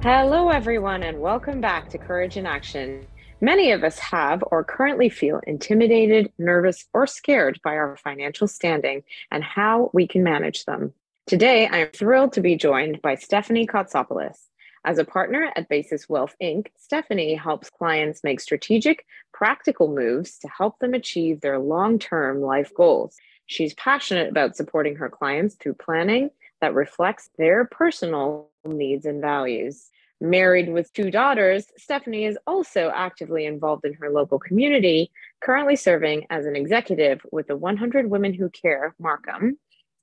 Hello, 0.00 0.48
everyone, 0.50 1.02
and 1.02 1.18
welcome 1.18 1.60
back 1.60 1.88
to 1.88 1.98
Courage 1.98 2.36
in 2.36 2.46
Action. 2.46 3.04
Many 3.40 3.72
of 3.72 3.82
us 3.82 3.98
have 3.98 4.44
or 4.52 4.62
currently 4.62 5.08
feel 5.08 5.40
intimidated, 5.44 6.32
nervous, 6.38 6.86
or 6.94 7.08
scared 7.08 7.58
by 7.64 7.74
our 7.74 7.96
financial 7.96 8.46
standing 8.46 9.02
and 9.32 9.42
how 9.42 9.90
we 9.92 10.06
can 10.06 10.22
manage 10.22 10.66
them. 10.66 10.94
Today, 11.26 11.66
I 11.66 11.78
am 11.78 11.90
thrilled 11.90 12.32
to 12.34 12.40
be 12.40 12.54
joined 12.54 13.02
by 13.02 13.16
Stephanie 13.16 13.66
Kotsopoulos. 13.66 14.38
As 14.84 14.98
a 14.98 15.04
partner 15.04 15.50
at 15.56 15.68
Basis 15.68 16.08
Wealth 16.08 16.36
Inc., 16.40 16.68
Stephanie 16.78 17.34
helps 17.34 17.68
clients 17.68 18.22
make 18.22 18.38
strategic, 18.38 19.04
practical 19.34 19.92
moves 19.92 20.38
to 20.38 20.48
help 20.48 20.78
them 20.78 20.94
achieve 20.94 21.40
their 21.40 21.58
long 21.58 21.98
term 21.98 22.40
life 22.40 22.72
goals. 22.72 23.16
She's 23.46 23.74
passionate 23.74 24.28
about 24.28 24.54
supporting 24.54 24.94
her 24.94 25.08
clients 25.08 25.56
through 25.56 25.74
planning 25.74 26.30
that 26.60 26.74
reflects 26.74 27.30
their 27.38 27.64
personal 27.64 28.50
needs 28.64 29.06
and 29.06 29.20
values. 29.20 29.90
Married 30.20 30.72
with 30.72 30.92
two 30.92 31.12
daughters, 31.12 31.66
Stephanie 31.76 32.24
is 32.24 32.36
also 32.46 32.90
actively 32.92 33.46
involved 33.46 33.84
in 33.84 33.94
her 33.94 34.10
local 34.10 34.38
community, 34.38 35.12
currently 35.40 35.76
serving 35.76 36.26
as 36.28 36.44
an 36.44 36.56
executive 36.56 37.20
with 37.30 37.46
the 37.46 37.56
100 37.56 38.10
Women 38.10 38.34
Who 38.34 38.50
Care 38.50 38.96
Markham 38.98 39.58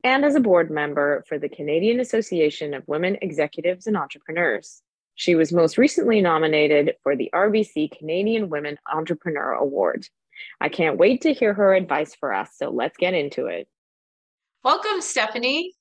and 0.05 0.23
as 0.23 0.35
a 0.35 0.39
board 0.39 0.71
member 0.71 1.25
for 1.27 1.37
the 1.37 1.49
Canadian 1.49 1.99
Association 1.99 2.73
of 2.73 2.87
Women 2.87 3.17
Executives 3.21 3.87
and 3.87 3.97
Entrepreneurs. 3.97 4.81
She 5.15 5.35
was 5.35 5.51
most 5.51 5.77
recently 5.77 6.21
nominated 6.21 6.95
for 7.01 7.15
the 7.15 7.29
RBC 7.33 7.97
Canadian 7.97 8.49
Women 8.49 8.77
Entrepreneur 8.91 9.53
Award. 9.53 10.07
I 10.61 10.69
can't 10.69 10.97
wait 10.97 11.21
to 11.21 11.33
hear 11.33 11.53
her 11.53 11.73
advice 11.73 12.15
for 12.15 12.33
us, 12.33 12.51
so 12.55 12.69
let's 12.69 12.97
get 12.97 13.13
into 13.13 13.47
it. 13.47 13.67
Welcome, 14.63 15.01
Stephanie. 15.01 15.73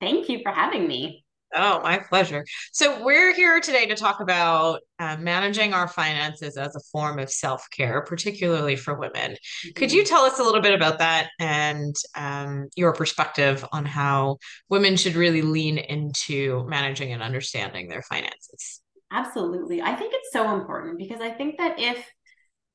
Thank 0.00 0.28
you 0.28 0.40
for 0.42 0.52
having 0.52 0.86
me. 0.86 1.24
Oh, 1.54 1.80
my 1.82 1.98
pleasure. 1.98 2.44
So, 2.72 3.02
we're 3.02 3.34
here 3.34 3.58
today 3.60 3.86
to 3.86 3.94
talk 3.94 4.20
about 4.20 4.80
uh, 4.98 5.16
managing 5.16 5.72
our 5.72 5.88
finances 5.88 6.58
as 6.58 6.76
a 6.76 6.80
form 6.92 7.18
of 7.18 7.30
self 7.30 7.66
care, 7.70 8.02
particularly 8.02 8.76
for 8.76 8.98
women. 8.98 9.32
Mm-hmm. 9.32 9.70
Could 9.74 9.90
you 9.90 10.02
mm-hmm. 10.02 10.08
tell 10.08 10.24
us 10.24 10.38
a 10.38 10.42
little 10.42 10.60
bit 10.60 10.74
about 10.74 10.98
that 10.98 11.30
and 11.40 11.96
um, 12.14 12.68
your 12.76 12.92
perspective 12.92 13.64
on 13.72 13.86
how 13.86 14.36
women 14.68 14.96
should 14.96 15.14
really 15.14 15.40
lean 15.40 15.78
into 15.78 16.66
managing 16.68 17.12
and 17.12 17.22
understanding 17.22 17.88
their 17.88 18.02
finances? 18.02 18.82
Absolutely. 19.10 19.80
I 19.80 19.94
think 19.94 20.12
it's 20.14 20.32
so 20.32 20.54
important 20.54 20.98
because 20.98 21.22
I 21.22 21.30
think 21.30 21.56
that 21.56 21.80
if 21.80 22.06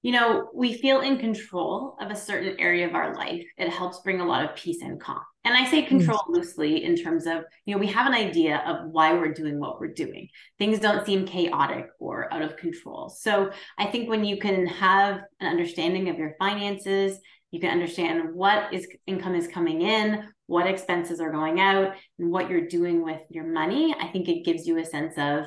you 0.01 0.11
know, 0.11 0.49
we 0.53 0.73
feel 0.73 0.99
in 0.99 1.17
control 1.17 1.95
of 2.01 2.11
a 2.11 2.15
certain 2.15 2.59
area 2.59 2.85
of 2.85 2.93
our 2.93 3.15
life, 3.15 3.45
it 3.57 3.69
helps 3.69 4.01
bring 4.01 4.19
a 4.19 4.25
lot 4.25 4.43
of 4.43 4.55
peace 4.55 4.81
and 4.81 4.99
calm. 4.99 5.21
And 5.45 5.55
I 5.55 5.69
say 5.69 5.83
mm. 5.83 5.87
control 5.87 6.21
loosely 6.29 6.83
in 6.83 6.95
terms 6.95 7.25
of, 7.25 7.43
you 7.65 7.73
know, 7.73 7.79
we 7.79 7.87
have 7.87 8.07
an 8.07 8.13
idea 8.13 8.63
of 8.65 8.89
why 8.89 9.13
we're 9.13 9.33
doing 9.33 9.59
what 9.59 9.79
we're 9.79 9.93
doing. 9.93 10.29
Things 10.57 10.79
don't 10.79 11.05
seem 11.05 11.25
chaotic 11.25 11.87
or 11.99 12.33
out 12.33 12.41
of 12.41 12.57
control. 12.57 13.09
So 13.09 13.51
I 13.77 13.85
think 13.85 14.09
when 14.09 14.23
you 14.23 14.37
can 14.37 14.65
have 14.67 15.21
an 15.39 15.47
understanding 15.47 16.09
of 16.09 16.17
your 16.17 16.35
finances, 16.39 17.19
you 17.51 17.59
can 17.59 17.69
understand 17.69 18.33
what 18.33 18.73
is 18.73 18.87
income 19.05 19.35
is 19.35 19.47
coming 19.47 19.81
in, 19.81 20.27
what 20.47 20.65
expenses 20.65 21.19
are 21.19 21.31
going 21.31 21.59
out, 21.59 21.93
and 22.17 22.31
what 22.31 22.49
you're 22.49 22.67
doing 22.67 23.03
with 23.03 23.21
your 23.29 23.45
money. 23.45 23.93
I 23.99 24.07
think 24.07 24.27
it 24.27 24.45
gives 24.45 24.65
you 24.65 24.79
a 24.79 24.85
sense 24.85 25.13
of 25.17 25.45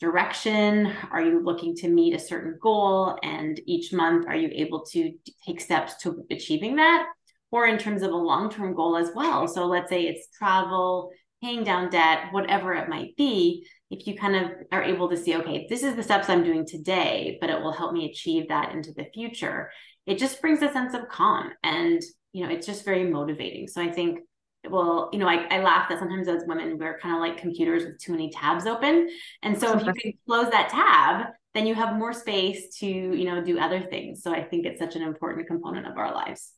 direction? 0.00 0.92
Are 1.10 1.22
you 1.22 1.42
looking 1.42 1.74
to 1.76 1.88
meet 1.88 2.14
a 2.14 2.18
certain 2.18 2.58
goal? 2.62 3.18
And 3.22 3.60
each 3.66 3.92
month, 3.92 4.26
are 4.28 4.36
you 4.36 4.50
able 4.52 4.84
to 4.92 5.12
take 5.44 5.60
steps 5.60 5.96
to 6.02 6.24
achieving 6.30 6.76
that? 6.76 7.06
Or 7.50 7.66
in 7.66 7.78
terms 7.78 8.02
of 8.02 8.10
a 8.10 8.16
long 8.16 8.50
term 8.50 8.74
goal 8.74 8.96
as 8.96 9.10
well. 9.14 9.48
So 9.48 9.66
let's 9.66 9.88
say 9.88 10.02
it's 10.02 10.28
travel, 10.36 11.10
paying 11.42 11.64
down 11.64 11.90
debt, 11.90 12.26
whatever 12.30 12.74
it 12.74 12.88
might 12.88 13.16
be. 13.16 13.66
If 13.90 14.06
you 14.06 14.16
kind 14.16 14.36
of 14.36 14.50
are 14.70 14.82
able 14.82 15.08
to 15.08 15.16
see, 15.16 15.36
okay, 15.36 15.66
this 15.68 15.82
is 15.82 15.94
the 15.94 16.02
steps 16.02 16.28
I'm 16.28 16.44
doing 16.44 16.66
today, 16.66 17.38
but 17.40 17.48
it 17.48 17.60
will 17.60 17.72
help 17.72 17.92
me 17.92 18.10
achieve 18.10 18.48
that 18.48 18.74
into 18.74 18.92
the 18.92 19.06
future, 19.14 19.70
it 20.06 20.18
just 20.18 20.40
brings 20.42 20.62
a 20.62 20.72
sense 20.72 20.94
of 20.94 21.08
calm. 21.08 21.50
And, 21.62 22.02
you 22.32 22.44
know, 22.44 22.52
it's 22.52 22.66
just 22.66 22.84
very 22.84 23.04
motivating. 23.04 23.66
So 23.66 23.80
I 23.82 23.90
think 23.90 24.20
well, 24.68 25.08
you 25.12 25.18
know, 25.18 25.28
I, 25.28 25.46
I 25.50 25.62
laugh 25.62 25.88
that 25.88 25.98
sometimes 25.98 26.28
as 26.28 26.42
women, 26.46 26.78
we're 26.78 26.98
kind 26.98 27.14
of 27.14 27.20
like 27.20 27.38
computers 27.38 27.84
with 27.84 27.98
too 27.98 28.12
many 28.12 28.30
tabs 28.30 28.66
open. 28.66 29.08
And 29.42 29.58
so 29.58 29.76
if 29.76 29.86
you 29.86 29.92
can 29.98 30.12
close 30.26 30.50
that 30.50 30.68
tab, 30.68 31.28
then 31.54 31.66
you 31.66 31.74
have 31.74 31.96
more 31.96 32.12
space 32.12 32.76
to, 32.78 32.86
you 32.86 33.24
know, 33.24 33.42
do 33.42 33.58
other 33.58 33.80
things. 33.80 34.22
So 34.22 34.32
I 34.32 34.42
think 34.42 34.66
it's 34.66 34.80
such 34.80 34.96
an 34.96 35.02
important 35.02 35.46
component 35.46 35.86
of 35.86 35.96
our 35.96 36.12
lives. 36.12 36.52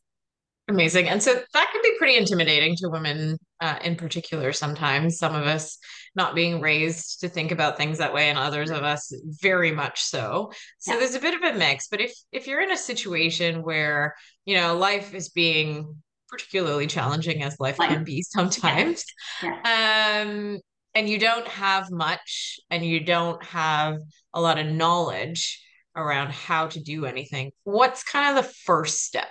Amazing. 0.71 1.09
And 1.09 1.21
so 1.21 1.33
that 1.33 1.69
can 1.71 1.81
be 1.83 1.95
pretty 1.97 2.17
intimidating 2.17 2.75
to 2.77 2.89
women 2.89 3.37
uh, 3.59 3.77
in 3.83 3.97
particular 3.97 4.53
sometimes. 4.53 5.17
Some 5.17 5.35
of 5.35 5.45
us 5.45 5.77
not 6.15 6.33
being 6.33 6.61
raised 6.61 7.19
to 7.21 7.29
think 7.29 7.51
about 7.51 7.75
things 7.75 7.97
that 7.97 8.13
way 8.13 8.29
and 8.29 8.37
others 8.37 8.69
of 8.69 8.83
us 8.83 9.13
very 9.41 9.71
much 9.71 10.01
so. 10.01 10.51
So 10.79 10.93
yeah. 10.93 10.99
there's 10.99 11.15
a 11.15 11.19
bit 11.19 11.33
of 11.33 11.41
a 11.41 11.57
mix, 11.57 11.87
but 11.89 11.99
if 11.99 12.13
if 12.31 12.47
you're 12.47 12.61
in 12.61 12.71
a 12.71 12.77
situation 12.77 13.63
where, 13.63 14.15
you 14.45 14.55
know, 14.55 14.77
life 14.77 15.13
is 15.13 15.29
being 15.29 15.95
particularly 16.29 16.87
challenging 16.87 17.43
as 17.43 17.59
life 17.59 17.77
can 17.77 18.05
be 18.05 18.21
sometimes. 18.21 19.03
Yeah. 19.43 20.21
Um, 20.23 20.59
and 20.95 21.09
you 21.09 21.19
don't 21.19 21.47
have 21.47 21.91
much 21.91 22.59
and 22.69 22.85
you 22.85 23.01
don't 23.01 23.43
have 23.43 23.97
a 24.33 24.39
lot 24.39 24.57
of 24.57 24.67
knowledge 24.67 25.61
around 25.97 26.31
how 26.31 26.67
to 26.67 26.79
do 26.81 27.05
anything. 27.05 27.51
What's 27.65 28.03
kind 28.03 28.37
of 28.37 28.43
the 28.43 28.49
first 28.65 29.03
step 29.03 29.27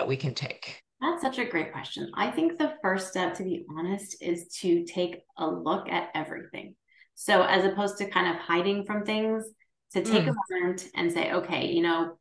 that 0.00 0.08
we 0.08 0.16
can 0.16 0.34
take? 0.34 0.82
That's 1.02 1.20
such 1.20 1.38
a 1.38 1.44
great 1.44 1.72
question. 1.72 2.10
I 2.14 2.30
think 2.30 2.58
the 2.58 2.74
first 2.82 3.08
step, 3.08 3.34
to 3.34 3.44
be 3.44 3.66
honest, 3.76 4.16
is 4.22 4.48
to 4.60 4.84
take 4.84 5.20
a 5.36 5.46
look 5.46 5.90
at 5.90 6.08
everything. 6.14 6.74
So, 7.16 7.42
as 7.42 7.66
opposed 7.66 7.98
to 7.98 8.08
kind 8.08 8.34
of 8.34 8.40
hiding 8.40 8.84
from 8.86 9.04
things, 9.04 9.44
to 9.92 10.02
take 10.02 10.24
mm. 10.24 10.30
a 10.30 10.54
moment 10.54 10.86
and 10.94 11.12
say, 11.12 11.32
okay, 11.32 11.66
you 11.66 11.82
know, 11.82 12.16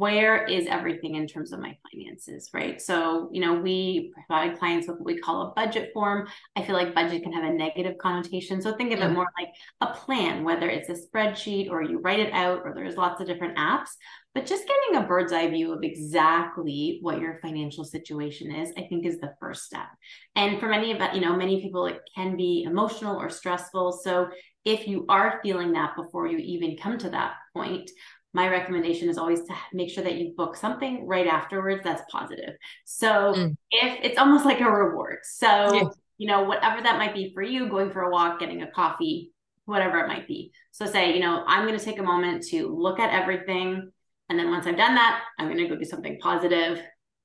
where 0.00 0.44
is 0.46 0.66
everything 0.66 1.16
in 1.16 1.26
terms 1.26 1.52
of 1.52 1.60
my 1.60 1.76
finances, 1.92 2.48
right? 2.54 2.80
So, 2.80 3.28
you 3.32 3.40
know, 3.42 3.54
we 3.60 4.12
provide 4.14 4.58
clients 4.58 4.88
with 4.88 4.96
what 4.96 5.04
we 5.04 5.18
call 5.18 5.42
a 5.42 5.52
budget 5.54 5.90
form. 5.92 6.26
I 6.56 6.62
feel 6.62 6.74
like 6.74 6.94
budget 6.94 7.22
can 7.22 7.34
have 7.34 7.44
a 7.44 7.52
negative 7.52 7.98
connotation. 7.98 8.62
So 8.62 8.74
think 8.74 8.92
of 8.94 9.00
it 9.00 9.10
more 9.10 9.28
like 9.38 9.50
a 9.82 9.94
plan, 9.94 10.42
whether 10.42 10.70
it's 10.70 10.88
a 10.88 10.94
spreadsheet 10.94 11.68
or 11.68 11.82
you 11.82 11.98
write 11.98 12.18
it 12.18 12.32
out 12.32 12.62
or 12.64 12.72
there's 12.74 12.96
lots 12.96 13.20
of 13.20 13.26
different 13.26 13.58
apps. 13.58 13.90
But 14.34 14.46
just 14.46 14.66
getting 14.66 15.02
a 15.02 15.06
bird's 15.06 15.32
eye 15.32 15.48
view 15.48 15.72
of 15.72 15.82
exactly 15.82 16.98
what 17.02 17.20
your 17.20 17.40
financial 17.42 17.84
situation 17.84 18.54
is, 18.54 18.70
I 18.76 18.82
think 18.82 19.04
is 19.04 19.18
the 19.18 19.34
first 19.40 19.64
step. 19.64 19.88
And 20.36 20.60
for 20.60 20.68
many 20.68 20.92
of 20.92 21.14
you 21.14 21.20
know, 21.20 21.36
many 21.36 21.60
people, 21.60 21.86
it 21.86 22.00
can 22.14 22.36
be 22.36 22.62
emotional 22.62 23.16
or 23.16 23.28
stressful. 23.28 23.92
So 24.04 24.28
if 24.64 24.86
you 24.86 25.04
are 25.08 25.40
feeling 25.42 25.72
that 25.72 25.96
before 25.96 26.28
you 26.28 26.38
even 26.38 26.76
come 26.76 26.96
to 26.98 27.10
that 27.10 27.34
point, 27.54 27.90
my 28.32 28.48
recommendation 28.48 29.08
is 29.08 29.18
always 29.18 29.40
to 29.40 29.54
make 29.72 29.90
sure 29.90 30.04
that 30.04 30.14
you 30.14 30.32
book 30.36 30.54
something 30.54 31.06
right 31.06 31.26
afterwards 31.26 31.82
that's 31.82 32.02
positive. 32.10 32.54
So 32.84 33.34
mm. 33.34 33.56
if 33.72 33.98
it's 34.04 34.18
almost 34.18 34.44
like 34.44 34.60
a 34.60 34.70
reward. 34.70 35.18
So, 35.24 35.74
yeah. 35.74 35.88
you 36.18 36.28
know, 36.28 36.44
whatever 36.44 36.80
that 36.82 36.98
might 36.98 37.14
be 37.14 37.32
for 37.34 37.42
you, 37.42 37.68
going 37.68 37.90
for 37.90 38.02
a 38.02 38.10
walk, 38.10 38.38
getting 38.38 38.62
a 38.62 38.70
coffee, 38.70 39.32
whatever 39.64 39.98
it 39.98 40.06
might 40.06 40.28
be. 40.28 40.52
So 40.70 40.86
say, 40.86 41.14
you 41.14 41.20
know, 41.20 41.42
I'm 41.46 41.66
going 41.66 41.78
to 41.78 41.84
take 41.84 41.98
a 41.98 42.04
moment 42.04 42.44
to 42.48 42.68
look 42.68 43.00
at 43.00 43.12
everything. 43.12 43.90
And 44.30 44.38
then 44.38 44.48
once 44.48 44.66
I've 44.66 44.76
done 44.76 44.94
that, 44.94 45.24
I'm 45.38 45.48
going 45.48 45.58
to 45.58 45.68
go 45.68 45.76
do 45.76 45.84
something 45.84 46.18
positive, 46.20 46.80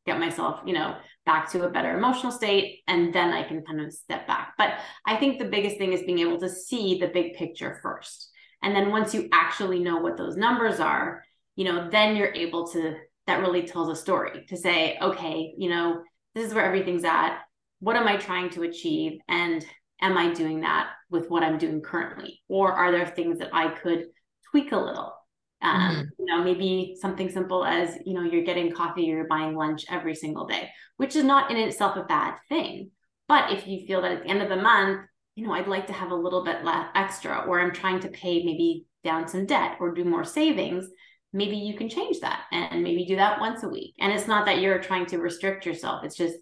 get 0.07 0.19
myself, 0.19 0.61
you 0.65 0.73
know, 0.73 0.97
back 1.25 1.51
to 1.51 1.63
a 1.63 1.69
better 1.69 1.95
emotional 1.95 2.31
state. 2.31 2.81
And 2.87 3.13
then 3.13 3.31
I 3.31 3.43
can 3.43 3.63
kind 3.63 3.79
of 3.79 3.93
step 3.93 4.25
back. 4.25 4.53
But 4.57 4.73
I 5.05 5.15
think 5.15 5.37
the 5.37 5.45
biggest 5.45 5.77
thing 5.77 5.93
is 5.93 6.01
being 6.01 6.19
able 6.19 6.39
to 6.39 6.49
see 6.49 6.99
the 6.99 7.07
big 7.07 7.35
picture 7.35 7.79
first. 7.83 8.29
And 8.63 8.75
then 8.75 8.89
once 8.89 9.13
you 9.13 9.29
actually 9.31 9.79
know 9.79 9.97
what 9.97 10.17
those 10.17 10.35
numbers 10.35 10.79
are, 10.79 11.23
you 11.55 11.65
know, 11.65 11.89
then 11.91 12.15
you're 12.15 12.33
able 12.33 12.67
to, 12.69 12.95
that 13.27 13.39
really 13.39 13.63
tells 13.63 13.89
a 13.89 13.95
story 13.95 14.43
to 14.49 14.57
say, 14.57 14.97
okay, 14.99 15.53
you 15.57 15.69
know, 15.69 16.01
this 16.33 16.47
is 16.47 16.55
where 16.55 16.65
everything's 16.65 17.03
at. 17.03 17.39
What 17.81 17.95
am 17.95 18.07
I 18.07 18.17
trying 18.17 18.49
to 18.51 18.63
achieve? 18.63 19.19
And 19.27 19.63
am 20.01 20.17
I 20.17 20.33
doing 20.33 20.61
that 20.61 20.89
with 21.11 21.29
what 21.29 21.43
I'm 21.43 21.59
doing 21.59 21.81
currently? 21.81 22.41
Or 22.49 22.71
are 22.71 22.91
there 22.91 23.05
things 23.05 23.37
that 23.39 23.53
I 23.53 23.69
could 23.69 24.05
tweak 24.49 24.71
a 24.71 24.77
little? 24.77 25.13
Um, 25.61 25.79
mm-hmm. 25.79 26.01
You 26.19 26.25
know, 26.25 26.43
maybe 26.43 26.97
something 26.99 27.29
simple 27.29 27.65
as, 27.65 27.97
you 28.05 28.13
know, 28.13 28.23
you're 28.23 28.43
getting 28.43 28.71
coffee, 28.71 29.03
you're 29.03 29.27
buying 29.27 29.55
lunch 29.55 29.85
every 29.89 30.15
single 30.15 30.45
day, 30.45 30.69
which 30.97 31.15
is 31.15 31.23
not 31.23 31.49
in 31.51 31.57
itself 31.57 31.95
a 31.95 32.03
bad 32.03 32.35
thing. 32.49 32.91
But 33.27 33.51
if 33.51 33.67
you 33.67 33.85
feel 33.87 34.01
that 34.01 34.11
at 34.11 34.23
the 34.23 34.29
end 34.29 34.41
of 34.41 34.49
the 34.49 34.55
month, 34.55 35.01
you 35.35 35.45
know, 35.45 35.53
I'd 35.53 35.67
like 35.67 35.87
to 35.87 35.93
have 35.93 36.11
a 36.11 36.15
little 36.15 36.43
bit 36.43 36.63
less 36.63 36.87
extra, 36.95 37.45
or 37.47 37.59
I'm 37.59 37.73
trying 37.73 37.99
to 38.01 38.09
pay 38.09 38.43
maybe 38.43 38.85
down 39.03 39.27
some 39.27 39.45
debt 39.45 39.77
or 39.79 39.93
do 39.93 40.03
more 40.03 40.23
savings, 40.23 40.87
maybe 41.33 41.57
you 41.57 41.75
can 41.75 41.89
change 41.89 42.19
that 42.21 42.43
and 42.51 42.83
maybe 42.83 43.05
do 43.05 43.17
that 43.17 43.39
once 43.39 43.63
a 43.63 43.69
week. 43.69 43.95
And 43.99 44.13
it's 44.13 44.27
not 44.27 44.45
that 44.45 44.59
you're 44.59 44.79
trying 44.79 45.05
to 45.07 45.17
restrict 45.17 45.65
yourself, 45.65 46.03
it's 46.03 46.15
just 46.15 46.35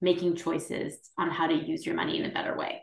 making 0.00 0.34
choices 0.34 0.98
on 1.16 1.30
how 1.30 1.46
to 1.46 1.54
use 1.54 1.86
your 1.86 1.94
money 1.94 2.18
in 2.18 2.28
a 2.28 2.34
better 2.34 2.56
way. 2.56 2.82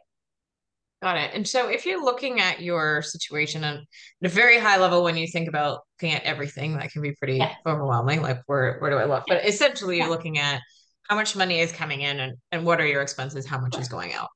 Got 1.02 1.16
it. 1.18 1.32
And 1.34 1.48
so 1.48 1.70
if 1.70 1.86
you're 1.86 2.04
looking 2.04 2.42
at 2.42 2.62
your 2.62 3.02
situation 3.02 3.64
at 3.64 3.80
a 4.22 4.28
very 4.28 4.60
high 4.60 4.78
level, 4.78 5.02
when 5.02 5.16
you 5.16 5.28
think 5.28 5.48
about 5.48 5.80
looking 6.02 6.14
at 6.14 6.24
everything, 6.24 6.76
that 6.76 6.92
can 6.92 7.02
be 7.02 7.14
pretty 7.14 7.38
yeah. 7.38 7.54
overwhelming. 7.66 8.22
Like 8.22 8.42
where 8.48 8.80
where 8.80 8.92
do 8.92 8.98
I 8.98 9.06
look? 9.06 9.24
But 9.28 9.46
essentially 9.46 9.98
you're 9.98 10.10
looking 10.10 10.40
at 10.40 10.60
how 11.08 11.16
much 11.16 11.38
money 11.38 11.60
is 11.60 11.72
coming 11.72 12.02
in 12.02 12.20
and, 12.20 12.38
and 12.52 12.66
what 12.66 12.82
are 12.82 12.86
your 12.86 13.02
expenses, 13.02 13.46
how 13.46 13.60
much 13.60 13.78
is 13.78 13.88
going 13.88 14.14
out. 14.14 14.28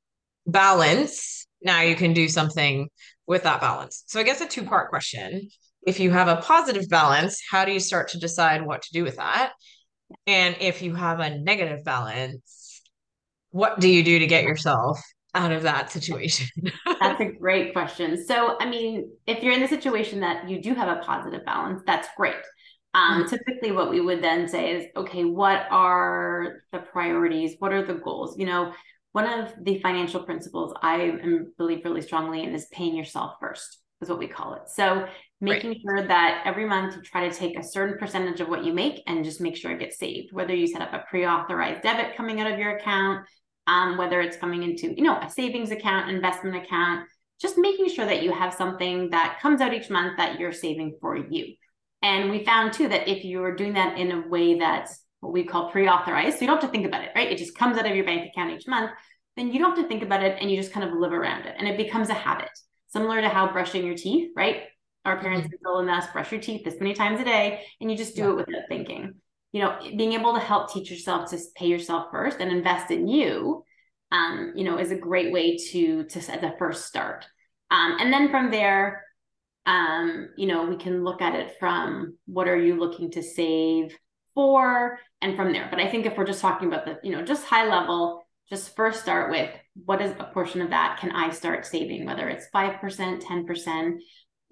Balance. 0.47 1.47
Now 1.61 1.81
you 1.81 1.95
can 1.95 2.13
do 2.13 2.29
something 2.29 2.87
with 3.27 3.43
that 3.43 3.59
balance. 3.59 4.03
So 4.07 4.19
I 4.19 4.23
guess 4.23 4.41
a 4.41 4.47
two-part 4.47 4.89
question. 4.89 5.49
If 5.85 5.99
you 5.99 6.11
have 6.11 6.29
a 6.29 6.37
positive 6.37 6.87
balance, 6.89 7.41
how 7.49 7.65
do 7.65 7.73
you 7.73 7.79
start 7.79 8.07
to 8.09 8.19
decide 8.19 8.65
what 8.65 8.81
to 8.83 8.89
do 8.93 9.03
with 9.03 9.17
that? 9.17 9.51
And 10.27 10.55
if 10.61 10.81
you 10.81 10.95
have 10.95 11.19
a 11.19 11.37
negative 11.37 11.83
balance, 11.83 12.81
what 13.51 13.79
do 13.79 13.89
you 13.89 14.03
do 14.03 14.19
to 14.19 14.27
get 14.27 14.45
yourself 14.45 14.99
out 15.35 15.51
of 15.51 15.63
that 15.63 15.91
situation? 15.91 16.47
that's 16.99 17.21
a 17.21 17.31
great 17.31 17.73
question. 17.73 18.23
So, 18.25 18.57
I 18.59 18.69
mean, 18.69 19.09
if 19.27 19.43
you're 19.43 19.53
in 19.53 19.61
the 19.61 19.67
situation 19.67 20.19
that 20.21 20.49
you 20.49 20.61
do 20.61 20.73
have 20.73 20.89
a 20.89 21.01
positive 21.01 21.45
balance, 21.45 21.81
that's 21.85 22.07
great. 22.15 22.35
Um, 22.93 23.23
mm-hmm. 23.23 23.29
Typically, 23.29 23.71
what 23.71 23.89
we 23.89 24.01
would 24.01 24.23
then 24.23 24.47
say 24.47 24.75
is, 24.75 24.85
okay, 24.95 25.25
what 25.25 25.65
are 25.71 26.63
the 26.71 26.79
priorities? 26.79 27.55
What 27.59 27.73
are 27.73 27.85
the 27.85 27.95
goals? 27.95 28.37
You 28.37 28.45
know, 28.45 28.73
one 29.13 29.25
of 29.25 29.53
the 29.61 29.79
financial 29.79 30.23
principles 30.23 30.73
I 30.81 30.95
am 30.95 31.53
believe 31.57 31.85
really 31.85 32.01
strongly 32.01 32.43
in 32.43 32.53
is 32.53 32.67
paying 32.71 32.95
yourself 32.95 33.35
first, 33.39 33.79
is 34.01 34.09
what 34.09 34.19
we 34.19 34.27
call 34.27 34.53
it. 34.55 34.69
So, 34.69 35.07
making 35.41 35.71
right. 35.71 35.81
sure 35.81 36.07
that 36.07 36.43
every 36.45 36.65
month 36.65 36.95
you 36.95 37.01
try 37.01 37.27
to 37.27 37.35
take 37.35 37.57
a 37.57 37.63
certain 37.63 37.97
percentage 37.97 38.39
of 38.39 38.47
what 38.47 38.63
you 38.63 38.73
make 38.73 39.01
and 39.07 39.25
just 39.25 39.41
make 39.41 39.57
sure 39.57 39.71
it 39.71 39.79
gets 39.79 39.97
saved. 39.97 40.31
Whether 40.31 40.55
you 40.55 40.67
set 40.67 40.81
up 40.81 40.93
a 40.93 41.03
pre-authorized 41.09 41.81
debit 41.81 42.15
coming 42.15 42.39
out 42.39 42.51
of 42.51 42.57
your 42.57 42.77
account, 42.77 43.25
um, 43.67 43.97
whether 43.97 44.21
it's 44.21 44.37
coming 44.37 44.63
into, 44.63 44.93
you 44.93 45.03
know, 45.03 45.17
a 45.19 45.29
savings 45.29 45.71
account, 45.71 46.09
investment 46.09 46.55
account, 46.55 47.07
just 47.41 47.57
making 47.57 47.89
sure 47.89 48.05
that 48.05 48.23
you 48.23 48.33
have 48.33 48.53
something 48.53 49.09
that 49.09 49.39
comes 49.41 49.61
out 49.61 49.73
each 49.73 49.89
month 49.89 50.17
that 50.17 50.39
you're 50.39 50.51
saving 50.51 50.97
for 51.01 51.17
you. 51.17 51.53
And 52.01 52.29
we 52.29 52.43
found 52.43 52.73
too 52.73 52.89
that 52.89 53.07
if 53.07 53.23
you're 53.23 53.55
doing 53.55 53.73
that 53.73 53.97
in 53.97 54.11
a 54.11 54.27
way 54.27 54.59
that's 54.59 55.01
what 55.21 55.33
we 55.33 55.43
call 55.43 55.69
pre-authorized, 55.71 56.37
so 56.37 56.41
you 56.41 56.47
don't 56.47 56.61
have 56.61 56.69
to 56.69 56.71
think 56.71 56.85
about 56.85 57.03
it, 57.03 57.11
right? 57.15 57.31
It 57.31 57.37
just 57.37 57.57
comes 57.57 57.77
out 57.77 57.85
of 57.85 57.95
your 57.95 58.05
bank 58.05 58.29
account 58.29 58.51
each 58.51 58.67
month, 58.67 58.91
then 59.35 59.51
you 59.51 59.59
don't 59.59 59.75
have 59.75 59.83
to 59.83 59.87
think 59.87 60.03
about 60.03 60.23
it 60.23 60.37
and 60.41 60.51
you 60.51 60.57
just 60.57 60.73
kind 60.73 60.87
of 60.87 60.97
live 60.97 61.13
around 61.13 61.45
it. 61.45 61.55
And 61.57 61.67
it 61.67 61.77
becomes 61.77 62.09
a 62.09 62.13
habit, 62.13 62.49
similar 62.87 63.21
to 63.21 63.29
how 63.29 63.51
brushing 63.51 63.85
your 63.85 63.95
teeth, 63.95 64.31
right? 64.35 64.63
Our 65.05 65.19
parents 65.19 65.47
mm-hmm. 65.47 65.81
in 65.81 65.89
us 65.89 66.11
brush 66.11 66.31
your 66.31 66.41
teeth 66.41 66.63
this 66.63 66.79
many 66.79 66.93
times 66.93 67.19
a 67.19 67.25
day, 67.25 67.63
and 67.81 67.89
you 67.89 67.97
just 67.97 68.15
do 68.15 68.23
yeah. 68.23 68.29
it 68.29 68.35
without 68.35 68.67
thinking 68.69 69.15
you 69.53 69.61
know 69.61 69.79
being 69.95 70.13
able 70.13 70.33
to 70.33 70.39
help 70.39 70.73
teach 70.73 70.91
yourself 70.91 71.29
to 71.29 71.39
pay 71.55 71.67
yourself 71.67 72.07
first 72.11 72.39
and 72.41 72.51
invest 72.51 72.91
in 72.91 73.07
you 73.07 73.63
um, 74.11 74.51
you 74.55 74.65
know 74.65 74.77
is 74.77 74.91
a 74.91 74.97
great 74.97 75.31
way 75.31 75.55
to 75.57 76.03
to 76.05 76.21
set 76.21 76.41
the 76.41 76.55
first 76.59 76.85
start. 76.85 77.25
Um, 77.71 77.97
and 77.99 78.11
then 78.11 78.29
from 78.29 78.51
there 78.51 79.03
um, 79.65 80.29
you 80.35 80.47
know 80.47 80.65
we 80.65 80.75
can 80.75 81.05
look 81.05 81.21
at 81.21 81.35
it 81.35 81.55
from 81.59 82.17
what 82.25 82.49
are 82.49 82.59
you 82.59 82.77
looking 82.77 83.11
to 83.11 83.23
save 83.23 83.95
for 84.35 84.99
and 85.21 85.35
from 85.37 85.53
there. 85.53 85.67
But 85.69 85.79
i 85.79 85.89
think 85.89 86.05
if 86.05 86.17
we're 86.17 86.25
just 86.25 86.41
talking 86.41 86.67
about 86.67 86.85
the 86.85 86.99
you 87.03 87.11
know 87.11 87.23
just 87.23 87.45
high 87.45 87.67
level 87.67 88.23
just 88.49 88.75
first 88.75 89.01
start 89.01 89.31
with 89.31 89.49
what 89.85 90.01
is 90.01 90.11
a 90.19 90.29
portion 90.33 90.61
of 90.61 90.69
that 90.69 90.99
can 90.99 91.11
i 91.11 91.29
start 91.29 91.65
saving 91.65 92.05
whether 92.05 92.27
it's 92.27 92.47
5% 92.53 93.21
10% 93.21 93.97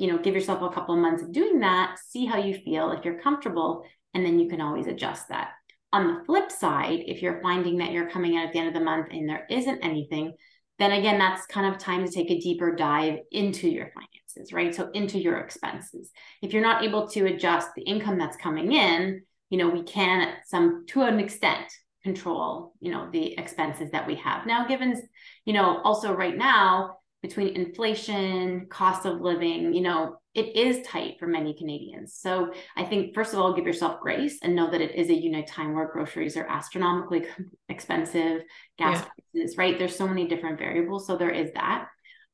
you 0.01 0.07
know 0.07 0.18
give 0.18 0.36
yourself 0.36 0.62
a 0.62 0.74
couple 0.74 0.95
of 0.95 1.01
months 1.01 1.21
of 1.21 1.31
doing 1.31 1.59
that 1.59 1.98
see 2.09 2.25
how 2.25 2.38
you 2.38 2.53
feel 2.53 2.92
if 2.92 3.06
you're 3.06 3.21
comfortable 3.21 3.86
and 4.13 4.25
then 4.25 4.39
you 4.39 4.50
can 4.50 4.62
always 4.62 4.88
adjust 4.88 5.30
that. 5.30 5.51
On 5.94 6.07
the 6.07 6.24
flip 6.25 6.51
side, 6.51 7.00
if 7.06 7.21
you're 7.21 7.42
finding 7.42 7.77
that 7.77 7.92
you're 7.92 8.09
coming 8.09 8.38
out 8.38 8.48
at 8.48 8.53
the 8.53 8.59
end 8.59 8.68
of 8.69 8.74
the 8.74 8.80
month 8.80 9.07
and 9.12 9.27
there 9.27 9.45
isn't 9.50 9.83
anything, 9.83 10.33
then 10.80 10.92
again, 10.94 11.19
that's 11.19 11.45
kind 11.48 11.74
of 11.74 11.80
time 11.80 12.06
to 12.06 12.12
take 12.12 12.31
a 12.31 12.39
deeper 12.39 12.74
dive 12.75 13.19
into 13.31 13.69
your 13.69 13.92
finances, 13.94 14.53
right? 14.53 14.74
So 14.74 14.89
into 14.94 15.19
your 15.19 15.38
expenses. 15.38 16.12
If 16.42 16.53
you're 16.53 16.62
not 16.62 16.83
able 16.83 17.07
to 17.09 17.25
adjust 17.25 17.69
the 17.75 17.83
income 17.83 18.18
that's 18.18 18.38
coming 18.38 18.71
in, 18.71 19.21
you 19.50 19.57
know, 19.57 19.69
we 19.69 19.83
can 19.83 20.21
at 20.21 20.48
some 20.48 20.86
to 20.88 21.01
an 21.01 21.19
extent 21.19 21.71
control, 22.03 22.74
you 22.80 22.92
know, 22.92 23.09
the 23.12 23.38
expenses 23.38 23.92
that 23.92 24.07
we 24.07 24.15
have. 24.15 24.48
Now, 24.48 24.65
given, 24.65 25.00
you 25.45 25.53
know, 25.53 25.81
also 25.83 26.13
right 26.13 26.36
now, 26.36 26.98
between 27.21 27.56
inflation, 27.56 28.65
cost 28.68 29.06
of 29.06 29.21
living, 29.21 29.73
you 29.73 29.81
know, 29.81 30.18
it 30.33 30.56
is 30.56 30.85
tight 30.88 31.19
for 31.19 31.27
many 31.27 31.53
Canadians. 31.53 32.15
So 32.15 32.53
I 32.77 32.85
think, 32.85 33.13
first 33.13 33.33
of 33.33 33.39
all, 33.39 33.53
give 33.53 33.65
yourself 33.65 34.00
grace 34.00 34.39
and 34.41 34.56
know 34.56 34.71
that 34.71 34.81
it 34.81 34.95
is 34.95 35.09
a 35.09 35.13
unique 35.13 35.47
time 35.47 35.73
where 35.73 35.91
groceries 35.91 36.38
are 36.38 36.47
astronomically 36.47 37.25
expensive, 37.69 38.41
gas 38.77 39.03
yeah. 39.03 39.09
prices, 39.33 39.57
right? 39.57 39.77
There's 39.77 39.95
so 39.95 40.07
many 40.07 40.27
different 40.27 40.57
variables. 40.57 41.06
So 41.06 41.18
there 41.18 41.29
is 41.29 41.51
that. 41.53 41.88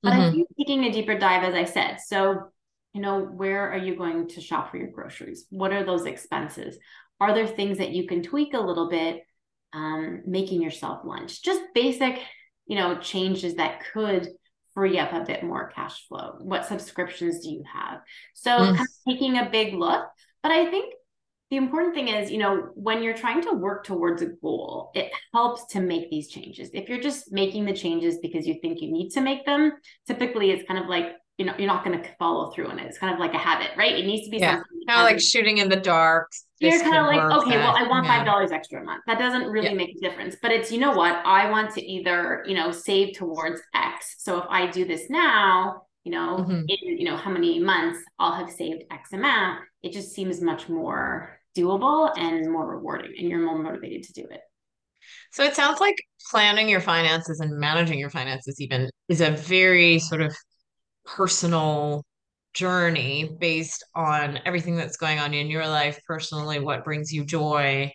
But 0.04 0.13
mm-hmm. 0.13 0.22
I 0.22 0.31
think 0.31 0.48
taking 0.57 0.84
a 0.84 0.92
deeper 0.92 1.18
dive, 1.18 1.44
as 1.44 1.56
I 1.56 1.66
said, 1.66 1.98
so, 2.06 2.51
you 2.94 3.01
know, 3.01 3.22
where 3.22 3.72
are 3.72 3.78
you 3.78 3.95
going 3.95 4.28
to 4.30 4.42
shop 4.42 4.69
for 4.69 4.78
your 4.78 4.92
groceries? 4.92 5.45
What 5.50 5.74
are 5.74 5.83
those 5.83 6.06
expenses? 6.06 6.78
Are 7.19 7.33
there 7.33 7.48
things 7.48 7.80
that 7.80 7.92
you 7.92 8.07
can 8.07 8.22
tweak 8.22 8.54
a 8.54 8.60
little 8.60 8.90
bit? 8.90 9.24
Um, 9.74 10.22
making 10.25 10.62
yourself 10.62 11.01
lunch, 11.04 11.44
just 11.44 11.62
basic, 11.75 12.19
you 12.68 12.78
know, 12.78 13.00
changes 13.00 13.56
that 13.56 13.83
could 13.92 14.30
free 14.78 15.00
up 15.00 15.12
a 15.12 15.26
bit 15.26 15.42
more 15.42 15.72
cash 15.74 16.08
flow? 16.08 16.36
What 16.38 16.68
subscriptions 16.68 17.40
do 17.40 17.50
you 17.50 17.64
have? 17.74 18.02
So 18.36 18.52
mm. 18.52 18.76
kind 18.76 18.82
of 18.82 19.12
taking 19.12 19.40
a 19.40 19.50
big 19.50 19.74
look. 19.74 20.06
But 20.44 20.52
I 20.52 20.70
think 20.70 20.94
the 21.50 21.58
important 21.58 21.96
thing 21.96 22.10
is, 22.10 22.30
you 22.30 22.38
know, 22.38 22.70
when 22.76 23.02
you're 23.02 23.18
trying 23.18 23.42
to 23.42 23.54
work 23.54 23.86
towards 23.86 24.22
a 24.22 24.28
goal, 24.28 24.92
it 24.94 25.12
helps 25.34 25.66
to 25.72 25.80
make 25.80 26.12
these 26.12 26.28
changes. 26.28 26.70
If 26.76 26.90
you're 26.90 27.02
just 27.02 27.32
making 27.32 27.66
the 27.66 27.74
changes 27.74 28.20
because 28.22 28.46
you 28.46 28.60
think 28.62 28.80
you 28.80 28.92
need 28.92 29.10
to 29.14 29.22
make 29.22 29.48
them, 29.48 29.72
typically 30.06 30.52
it's 30.52 30.68
kind 30.68 30.80
of 30.80 30.88
like 30.88 31.08
you 31.38 31.45
know 31.45 31.54
you're 31.57 31.68
not 31.68 31.86
going 31.86 32.01
to 32.01 32.10
follow 32.18 32.51
through 32.51 32.68
on 32.68 32.80
it. 32.80 32.88
It's 32.88 32.98
kind 32.98 33.13
of 33.13 33.19
like 33.19 33.34
a 33.34 33.38
habit, 33.38 33.69
right? 33.78 33.94
It 33.95 34.06
needs 34.06 34.25
to 34.25 34.31
be 34.31 34.38
yeah. 34.38 34.56
something 34.56 34.81
kind 34.88 35.00
of 35.01 35.06
like 35.06 35.22
shooting 35.22 35.60
in 35.60 35.69
the 35.69 35.75
dark. 35.75 36.31
You're 36.60 36.80
kind 36.80 36.98
of 36.98 37.06
like, 37.06 37.42
okay, 37.44 37.57
that. 37.57 37.63
well, 37.63 37.75
I 37.78 37.88
want 37.88 38.07
five 38.07 38.25
dollars 38.25 38.51
extra 38.51 38.81
a 38.81 38.84
month. 38.84 39.04
That 39.06 39.19
doesn't 39.19 39.48
really 39.48 39.68
yeah. 39.68 39.75
make 39.75 39.95
a 39.95 40.00
difference. 40.00 40.36
But 40.42 40.51
it's 40.51 40.72
you 40.72 40.80
know 40.80 40.92
what? 40.92 41.13
I 41.25 41.50
want 41.51 41.74
to 41.75 41.86
either 41.86 42.44
you 42.48 42.56
know 42.56 42.72
save 42.72 43.16
towards 43.16 43.62
X. 43.75 44.16
So 44.18 44.39
if 44.39 44.45
I 44.50 44.68
do 44.68 44.86
this 44.86 45.10
now, 45.10 45.84
you 46.04 46.12
know, 46.12 46.38
mm-hmm. 46.39 46.63
in 46.68 46.98
you 46.98 47.06
know 47.06 47.18
how 47.18 47.30
many 47.30 47.60
months 47.60 48.00
I'll 48.18 48.33
have 48.33 48.50
saved 48.50 48.83
X 48.92 49.14
amount. 49.14 49.59
It 49.83 49.94
just 49.94 50.14
seems 50.14 50.42
much 50.42 50.68
more 50.68 51.40
doable 51.56 52.18
and 52.18 52.52
more 52.52 52.68
rewarding, 52.68 53.14
and 53.18 53.30
you're 53.30 53.45
more 53.45 53.59
motivated 53.59 54.04
to 54.04 54.14
do 54.14 54.28
it. 54.31 54.42
So 55.31 55.44
it 55.44 55.56
sounds 55.56 55.80
like 55.80 55.95
planning 56.31 56.68
your 56.68 56.81
finances 56.81 57.40
and 57.40 57.57
managing 57.59 58.00
your 58.00 58.09
finances 58.09 58.59
even 58.59 58.90
is 59.07 59.21
a 59.21 59.31
very 59.31 60.00
sort 60.00 60.21
of 60.21 60.35
personal 61.07 62.04
journey 62.54 63.37
based 63.40 63.83
on 63.95 64.40
everything 64.45 64.76
that's 64.76 64.97
going 64.97 65.19
on 65.19 65.33
in 65.33 65.47
your 65.47 65.68
life 65.68 65.99
personally, 66.06 66.59
what 66.59 66.83
brings 66.83 67.11
you 67.11 67.26
joy, 67.26 67.92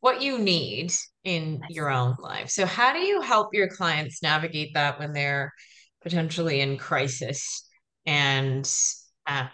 what 0.00 0.22
you 0.22 0.38
need 0.38 0.92
in 1.24 1.60
your 1.68 1.90
own 1.90 2.16
life. 2.18 2.48
So, 2.48 2.66
how 2.66 2.92
do 2.92 3.00
you 3.00 3.20
help 3.20 3.52
your 3.52 3.68
clients 3.68 4.22
navigate 4.22 4.74
that 4.74 4.98
when 4.98 5.12
they're 5.12 5.52
potentially 6.02 6.60
in 6.60 6.78
crisis 6.78 7.68
and 8.06 8.70
uh, 9.26 9.48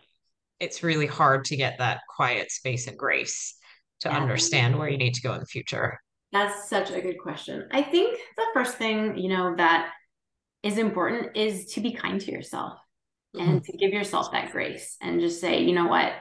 it's 0.60 0.82
really 0.82 1.06
hard 1.06 1.46
to 1.46 1.56
get 1.56 1.78
that 1.78 2.00
quiet 2.14 2.52
space 2.52 2.86
and 2.86 2.98
grace 2.98 3.56
to 4.00 4.08
yeah. 4.08 4.18
understand 4.18 4.78
where 4.78 4.88
you 4.88 4.98
need 4.98 5.14
to 5.14 5.22
go 5.22 5.32
in 5.32 5.40
the 5.40 5.46
future? 5.46 5.98
That's 6.30 6.68
such 6.68 6.90
a 6.90 7.00
good 7.00 7.18
question. 7.18 7.68
I 7.72 7.82
think 7.82 8.18
the 8.36 8.46
first 8.54 8.76
thing, 8.76 9.16
you 9.16 9.28
know, 9.28 9.54
that 9.56 9.90
is 10.62 10.78
important 10.78 11.36
is 11.36 11.72
to 11.72 11.80
be 11.80 11.92
kind 11.92 12.20
to 12.20 12.30
yourself. 12.30 12.78
And 13.38 13.64
to 13.64 13.76
give 13.76 13.92
yourself 13.92 14.32
that 14.32 14.52
grace 14.52 14.96
and 15.00 15.20
just 15.20 15.40
say, 15.40 15.62
you 15.62 15.74
know 15.74 15.86
what, 15.86 16.12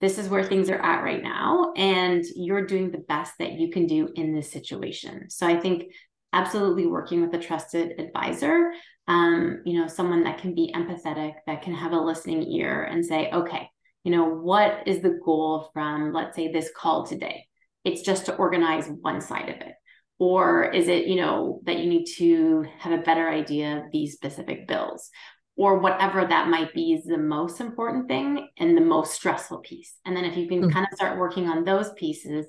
this 0.00 0.18
is 0.18 0.28
where 0.28 0.44
things 0.44 0.70
are 0.70 0.80
at 0.80 1.02
right 1.02 1.22
now. 1.22 1.72
And 1.76 2.24
you're 2.34 2.66
doing 2.66 2.90
the 2.90 2.98
best 2.98 3.34
that 3.38 3.52
you 3.52 3.70
can 3.70 3.86
do 3.86 4.08
in 4.14 4.34
this 4.34 4.50
situation. 4.50 5.30
So 5.30 5.46
I 5.46 5.58
think 5.58 5.84
absolutely 6.32 6.86
working 6.86 7.22
with 7.22 7.34
a 7.34 7.44
trusted 7.44 7.98
advisor, 7.98 8.72
um, 9.06 9.60
you 9.64 9.80
know, 9.80 9.86
someone 9.86 10.24
that 10.24 10.38
can 10.38 10.54
be 10.54 10.72
empathetic, 10.74 11.34
that 11.46 11.62
can 11.62 11.74
have 11.74 11.92
a 11.92 12.00
listening 12.00 12.50
ear 12.50 12.84
and 12.84 13.04
say, 13.04 13.30
okay, 13.30 13.68
you 14.02 14.10
know, 14.10 14.28
what 14.28 14.86
is 14.86 15.00
the 15.00 15.18
goal 15.24 15.70
from, 15.72 16.12
let's 16.12 16.36
say, 16.36 16.50
this 16.50 16.70
call 16.76 17.06
today? 17.06 17.46
It's 17.84 18.02
just 18.02 18.26
to 18.26 18.34
organize 18.36 18.88
one 18.88 19.20
side 19.20 19.48
of 19.48 19.56
it 19.56 19.74
or 20.18 20.70
is 20.70 20.88
it 20.88 21.06
you 21.06 21.16
know 21.16 21.60
that 21.64 21.78
you 21.78 21.86
need 21.86 22.06
to 22.06 22.64
have 22.78 22.92
a 22.92 23.02
better 23.02 23.28
idea 23.28 23.78
of 23.78 23.90
these 23.92 24.14
specific 24.14 24.68
bills 24.68 25.10
or 25.56 25.78
whatever 25.78 26.24
that 26.24 26.48
might 26.48 26.74
be 26.74 26.92
is 26.92 27.04
the 27.04 27.18
most 27.18 27.60
important 27.60 28.08
thing 28.08 28.48
and 28.58 28.76
the 28.76 28.80
most 28.80 29.12
stressful 29.12 29.58
piece. 29.58 29.94
And 30.04 30.16
then 30.16 30.24
if 30.24 30.36
you 30.36 30.48
can 30.48 30.62
mm-hmm. 30.62 30.70
kind 30.70 30.86
of 30.90 30.96
start 30.96 31.18
working 31.18 31.48
on 31.48 31.64
those 31.64 31.92
pieces 31.92 32.46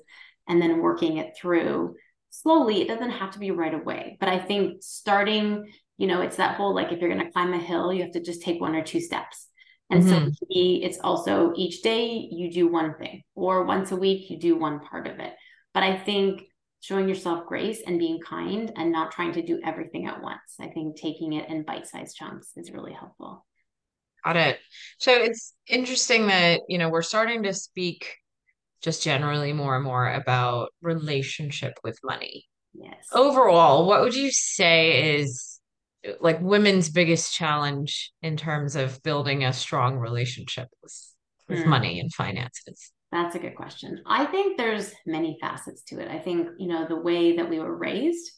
and 0.48 0.60
then 0.60 0.78
working 0.78 1.18
it 1.18 1.34
through 1.40 1.96
slowly, 2.30 2.82
it 2.82 2.88
doesn't 2.88 3.10
have 3.10 3.30
to 3.32 3.38
be 3.38 3.52
right 3.52 3.74
away. 3.74 4.16
But 4.18 4.28
I 4.28 4.38
think 4.38 4.82
starting 4.82 5.66
you 5.98 6.06
know, 6.06 6.20
it's 6.20 6.36
that 6.36 6.56
whole 6.56 6.74
like 6.74 6.92
if 6.92 7.00
you're 7.00 7.12
going 7.12 7.24
to 7.24 7.32
climb 7.32 7.52
a 7.54 7.58
hill, 7.58 7.92
you 7.92 8.02
have 8.02 8.12
to 8.12 8.22
just 8.22 8.42
take 8.42 8.60
one 8.60 8.74
or 8.74 8.82
two 8.82 9.00
steps. 9.00 9.48
And 9.90 10.02
mm-hmm. 10.02 10.28
so 10.28 10.46
it's 10.48 10.98
also 10.98 11.52
each 11.56 11.82
day 11.82 12.28
you 12.30 12.50
do 12.50 12.68
one 12.68 12.94
thing, 12.98 13.22
or 13.34 13.64
once 13.64 13.92
a 13.92 13.96
week 13.96 14.30
you 14.30 14.38
do 14.38 14.56
one 14.56 14.80
part 14.80 15.06
of 15.06 15.18
it. 15.20 15.32
But 15.72 15.84
I 15.84 15.96
think 15.96 16.42
showing 16.80 17.08
yourself 17.08 17.46
grace 17.46 17.82
and 17.86 17.98
being 17.98 18.20
kind 18.20 18.72
and 18.76 18.92
not 18.92 19.12
trying 19.12 19.32
to 19.32 19.42
do 19.42 19.60
everything 19.64 20.06
at 20.06 20.22
once. 20.22 20.56
I 20.60 20.68
think 20.68 20.96
taking 20.96 21.32
it 21.32 21.48
in 21.48 21.64
bite 21.64 21.86
sized 21.86 22.16
chunks 22.16 22.52
is 22.56 22.70
really 22.70 22.92
helpful. 22.92 23.44
Got 24.24 24.36
it. 24.36 24.58
So 24.98 25.12
it's 25.12 25.54
interesting 25.68 26.28
that, 26.28 26.60
you 26.68 26.78
know, 26.78 26.88
we're 26.88 27.02
starting 27.02 27.44
to 27.44 27.52
speak 27.52 28.16
just 28.82 29.02
generally 29.02 29.52
more 29.52 29.76
and 29.76 29.84
more 29.84 30.08
about 30.12 30.70
relationship 30.82 31.74
with 31.82 31.98
money. 32.04 32.46
Yes. 32.74 33.06
Overall, 33.12 33.86
what 33.86 34.02
would 34.02 34.14
you 34.14 34.30
say 34.30 35.16
is 35.16 35.60
like 36.20 36.40
women's 36.40 36.90
biggest 36.90 37.34
challenge 37.34 38.12
in 38.22 38.36
terms 38.36 38.76
of 38.76 39.02
building 39.02 39.44
a 39.44 39.52
strong 39.52 39.98
relationship 39.98 40.68
with, 40.82 40.94
with 41.48 41.62
hmm. 41.62 41.70
money 41.70 42.00
and 42.00 42.12
finances? 42.12 42.92
That's 43.12 43.36
a 43.36 43.38
good 43.38 43.54
question. 43.54 44.02
I 44.06 44.26
think 44.26 44.56
there's 44.56 44.92
many 45.06 45.38
facets 45.40 45.82
to 45.84 46.00
it. 46.00 46.08
I 46.10 46.18
think, 46.18 46.48
you 46.58 46.68
know, 46.68 46.86
the 46.88 47.00
way 47.00 47.36
that 47.36 47.48
we 47.48 47.60
were 47.60 47.76
raised, 47.76 48.30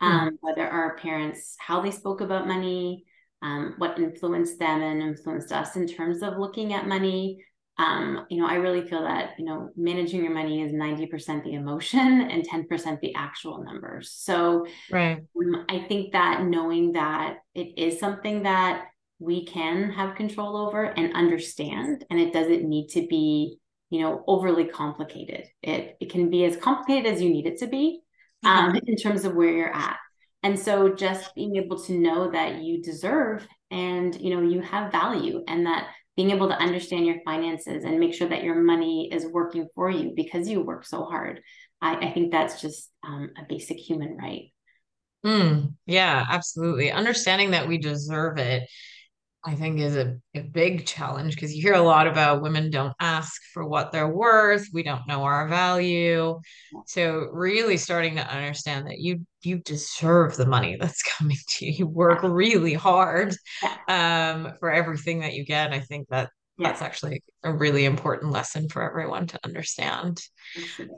um, 0.00 0.30
mm. 0.30 0.36
whether 0.40 0.66
our 0.68 0.96
parents, 0.96 1.54
how 1.58 1.80
they 1.80 1.90
spoke 1.90 2.20
about 2.20 2.48
money, 2.48 3.04
um, 3.42 3.74
what 3.78 3.98
influenced 3.98 4.58
them 4.58 4.82
and 4.82 5.02
influenced 5.02 5.52
us 5.52 5.76
in 5.76 5.86
terms 5.86 6.22
of 6.22 6.38
looking 6.38 6.72
at 6.72 6.88
money. 6.88 7.44
Um, 7.78 8.26
you 8.28 8.40
know, 8.40 8.48
I 8.48 8.54
really 8.54 8.84
feel 8.84 9.02
that, 9.02 9.30
you 9.38 9.44
know, 9.44 9.70
managing 9.76 10.24
your 10.24 10.34
money 10.34 10.62
is 10.62 10.72
90% 10.72 11.44
the 11.44 11.54
emotion 11.54 11.98
and 12.30 12.46
10% 12.46 13.00
the 13.00 13.14
actual 13.14 13.62
numbers. 13.62 14.10
So 14.12 14.66
right. 14.90 15.22
Um, 15.36 15.64
I 15.68 15.84
think 15.86 16.12
that 16.12 16.42
knowing 16.42 16.92
that 16.92 17.36
it 17.54 17.78
is 17.78 18.00
something 18.00 18.42
that 18.42 18.86
we 19.20 19.46
can 19.46 19.90
have 19.90 20.16
control 20.16 20.56
over 20.56 20.84
and 20.84 21.14
understand, 21.14 22.04
and 22.10 22.20
it 22.20 22.32
doesn't 22.32 22.68
need 22.68 22.88
to 22.88 23.06
be 23.06 23.57
you 23.90 24.00
know 24.00 24.24
overly 24.26 24.64
complicated. 24.64 25.44
It 25.62 25.96
it 26.00 26.10
can 26.10 26.30
be 26.30 26.44
as 26.44 26.56
complicated 26.56 27.12
as 27.12 27.22
you 27.22 27.30
need 27.30 27.46
it 27.46 27.58
to 27.58 27.66
be 27.66 28.00
um, 28.44 28.76
in 28.86 28.96
terms 28.96 29.24
of 29.24 29.34
where 29.34 29.50
you're 29.50 29.74
at. 29.74 29.96
And 30.42 30.58
so 30.58 30.94
just 30.94 31.34
being 31.34 31.56
able 31.56 31.82
to 31.84 31.92
know 31.92 32.30
that 32.30 32.62
you 32.62 32.82
deserve 32.82 33.46
and 33.70 34.18
you 34.20 34.34
know 34.34 34.42
you 34.42 34.60
have 34.60 34.92
value 34.92 35.42
and 35.48 35.66
that 35.66 35.88
being 36.16 36.30
able 36.30 36.48
to 36.48 36.58
understand 36.58 37.06
your 37.06 37.20
finances 37.24 37.84
and 37.84 38.00
make 38.00 38.14
sure 38.14 38.28
that 38.28 38.42
your 38.42 38.56
money 38.56 39.08
is 39.12 39.26
working 39.26 39.68
for 39.74 39.90
you 39.90 40.12
because 40.16 40.48
you 40.48 40.60
work 40.60 40.86
so 40.86 41.04
hard 41.04 41.40
i, 41.82 41.94
I 41.96 42.12
think 42.12 42.32
that's 42.32 42.60
just 42.62 42.90
um, 43.04 43.30
a 43.38 43.44
basic 43.48 43.76
human 43.76 44.16
right. 44.16 44.52
Mm, 45.26 45.74
yeah 45.86 46.24
absolutely. 46.30 46.92
Understanding 46.92 47.50
that 47.50 47.66
we 47.66 47.78
deserve 47.78 48.38
it 48.38 48.68
I 49.44 49.54
think 49.54 49.78
is 49.78 49.96
a, 49.96 50.16
a 50.34 50.40
big 50.40 50.84
challenge 50.84 51.34
because 51.34 51.54
you 51.54 51.62
hear 51.62 51.74
a 51.74 51.80
lot 51.80 52.08
about 52.08 52.42
women 52.42 52.70
don't 52.70 52.94
ask 52.98 53.40
for 53.54 53.66
what 53.66 53.92
they're 53.92 54.08
worth. 54.08 54.66
We 54.72 54.82
don't 54.82 55.06
know 55.06 55.22
our 55.22 55.48
value. 55.48 56.40
So 56.86 57.28
really 57.32 57.76
starting 57.76 58.16
to 58.16 58.26
understand 58.26 58.86
that 58.88 58.98
you 58.98 59.24
you 59.42 59.58
deserve 59.58 60.36
the 60.36 60.46
money 60.46 60.76
that's 60.78 61.02
coming 61.18 61.36
to 61.48 61.66
you. 61.66 61.72
You 61.72 61.86
work 61.86 62.22
really 62.22 62.74
hard 62.74 63.34
um, 63.88 64.52
for 64.58 64.72
everything 64.72 65.20
that 65.20 65.34
you 65.34 65.44
get. 65.44 65.72
I 65.72 65.80
think 65.80 66.08
that 66.08 66.30
that's 66.58 66.82
actually 66.82 67.22
a 67.44 67.52
really 67.54 67.84
important 67.84 68.32
lesson 68.32 68.68
for 68.68 68.82
everyone 68.82 69.28
to 69.28 69.38
understand. 69.44 70.20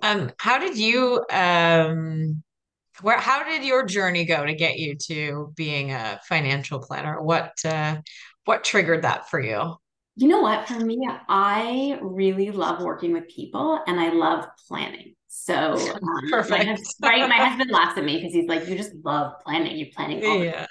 Um, 0.03 0.31
how 0.39 0.59
did 0.59 0.79
you 0.79 1.23
um 1.31 2.43
where 3.03 3.19
how 3.19 3.45
did 3.45 3.65
your 3.65 3.85
journey 3.85 4.25
go 4.25 4.45
to 4.45 4.55
get 4.55 4.79
you 4.79 4.97
to 5.07 5.53
being 5.57 5.93
a 5.93 6.21
financial 6.29 6.81
planner? 6.81 7.23
What 7.23 7.53
uh 7.65 7.99
what 8.51 8.65
triggered 8.65 9.03
that 9.03 9.31
for 9.31 9.39
you? 9.39 9.77
You 10.17 10.27
know 10.27 10.41
what? 10.41 10.67
For 10.67 10.81
me, 10.81 10.99
I 11.29 12.01
really 12.03 12.51
love 12.51 12.83
working 12.83 13.13
with 13.13 13.29
people 13.29 13.81
and 13.87 14.01
I 14.01 14.11
love 14.11 14.45
planning. 14.67 15.15
So 15.29 15.55
um, 15.95 16.01
Perfect. 16.33 16.51
My, 16.51 16.65
husband, 16.65 16.87
right, 17.01 17.29
my 17.29 17.37
husband 17.37 17.71
laughs 17.71 17.97
at 17.97 18.05
me 18.05 18.17
because 18.17 18.33
he's 18.33 18.49
like, 18.49 18.67
"You 18.67 18.77
just 18.77 18.93
love 19.05 19.35
planning. 19.45 19.77
You're 19.77 19.95
planning 19.95 20.25
all 20.27 20.43
yeah. 20.43 20.67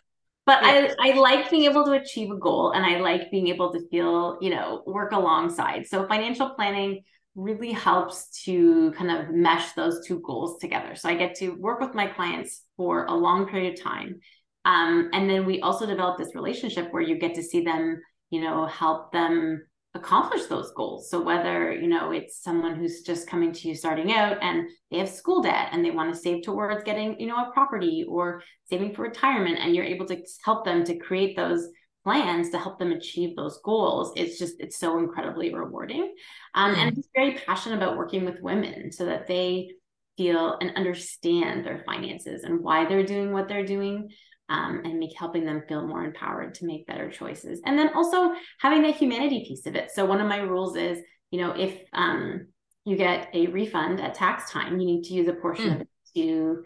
But 0.46 0.62
yeah. 0.62 0.94
I, 1.00 1.12
I 1.12 1.14
like 1.14 1.50
being 1.50 1.72
able 1.72 1.86
to 1.86 1.94
achieve 1.94 2.32
a 2.32 2.38
goal 2.38 2.72
and 2.72 2.86
I 2.86 3.00
like 3.00 3.32
being 3.32 3.48
able 3.48 3.72
to 3.72 3.88
feel, 3.88 4.40
you 4.42 4.50
know, 4.50 4.84
work 4.86 5.14
alongside. 5.14 5.88
So 5.88 6.06
financial 6.06 6.50
planning 6.50 7.04
really 7.36 7.72
helps 7.72 8.44
to 8.44 8.92
kind 8.92 9.10
of 9.10 9.34
mesh 9.34 9.72
those 9.72 10.06
two 10.06 10.20
goals 10.20 10.60
together. 10.60 10.96
So 10.96 11.08
I 11.08 11.16
get 11.16 11.36
to 11.36 11.52
work 11.52 11.80
with 11.80 11.94
my 11.94 12.08
clients 12.08 12.64
for 12.76 13.06
a 13.06 13.14
long 13.14 13.48
period 13.48 13.76
of 13.76 13.82
time 13.82 14.20
um, 14.66 15.10
and 15.14 15.30
then 15.30 15.46
we 15.46 15.62
also 15.62 15.86
develop 15.86 16.18
this 16.18 16.36
relationship 16.36 16.92
where 16.92 17.02
you 17.02 17.18
get 17.18 17.36
to 17.36 17.44
see 17.44 17.64
them, 17.64 18.02
you 18.30 18.42
know, 18.42 18.66
help 18.66 19.12
them 19.12 19.66
accomplish 19.96 20.46
those 20.46 20.72
goals. 20.76 21.10
So 21.10 21.22
whether, 21.22 21.74
you 21.74 21.88
know, 21.88 22.12
it's 22.12 22.44
someone 22.44 22.76
who's 22.76 23.02
just 23.02 23.28
coming 23.28 23.52
to 23.54 23.68
you 23.68 23.74
starting 23.74 24.14
out 24.14 24.38
and 24.42 24.70
they 24.92 25.00
have 25.00 25.10
school 25.10 25.42
debt 25.42 25.70
and 25.72 25.84
they 25.84 25.92
want 25.92 26.14
to 26.14 26.20
save 26.20 26.44
towards 26.44 26.84
getting, 26.84 27.20
you 27.20 27.28
know, 27.28 27.38
a 27.38 27.52
property 27.54 28.06
or 28.08 28.44
saving 28.70 28.94
for 28.94 29.04
retirement 29.04 29.58
and 29.60 29.76
you're 29.76 29.86
able 29.86 30.06
to 30.08 30.22
help 30.44 30.66
them 30.66 30.84
to 30.84 30.98
create 30.98 31.36
those 31.36 31.68
plans 32.04 32.50
to 32.50 32.58
help 32.58 32.80
them 32.80 32.94
achieve 32.94 33.36
those 33.36 33.60
goals 33.64 34.14
it's 34.16 34.40
just 34.40 34.56
it's 34.60 34.80
so 34.80 35.00
incredibly 35.00 35.54
rewarding. 35.54 36.14
Um, 36.56 36.74
and 36.74 36.96
i'm 36.96 37.04
very 37.14 37.34
passionate 37.46 37.76
about 37.76 37.98
working 37.98 38.24
with 38.24 38.42
women 38.42 38.94
so 38.94 39.06
that 39.06 39.28
they 39.28 39.72
feel 40.16 40.58
and 40.60 40.76
understand 40.76 41.66
their 41.66 41.84
finances 41.86 42.44
and 42.44 42.62
why 42.62 42.86
they're 42.86 43.06
doing 43.06 43.32
what 43.34 43.48
they're 43.48 43.66
doing 43.66 44.10
um, 44.50 44.82
and 44.84 45.00
make 45.00 45.18
helping 45.18 45.46
them 45.46 45.64
feel 45.68 45.88
more 45.88 46.04
empowered 46.04 46.56
to 46.56 46.66
make 46.66 46.88
better 46.88 47.10
choices. 47.10 47.62
And 47.66 47.78
then 47.78 47.94
also 47.94 48.34
having 48.60 48.82
that 48.82 48.96
humanity 48.96 49.46
piece 49.48 49.66
of 49.66 49.76
it. 49.76 49.92
So 49.92 50.06
one 50.06 50.20
of 50.20 50.28
my 50.28 50.38
rules 50.38 50.76
is, 50.76 51.00
you 51.32 51.40
know, 51.40 51.52
if 51.52 51.80
um, 51.94 52.48
you 52.86 52.96
get 52.96 53.30
a 53.34 53.48
refund 53.48 54.02
at 54.02 54.16
tax 54.16 54.52
time, 54.52 54.80
you 54.80 54.86
need 54.86 55.04
to 55.04 55.14
use 55.14 55.28
a 55.28 55.34
portion 55.34 55.70
mm. 55.70 55.76
of 55.76 55.82
it 55.82 55.88
to 56.16 56.64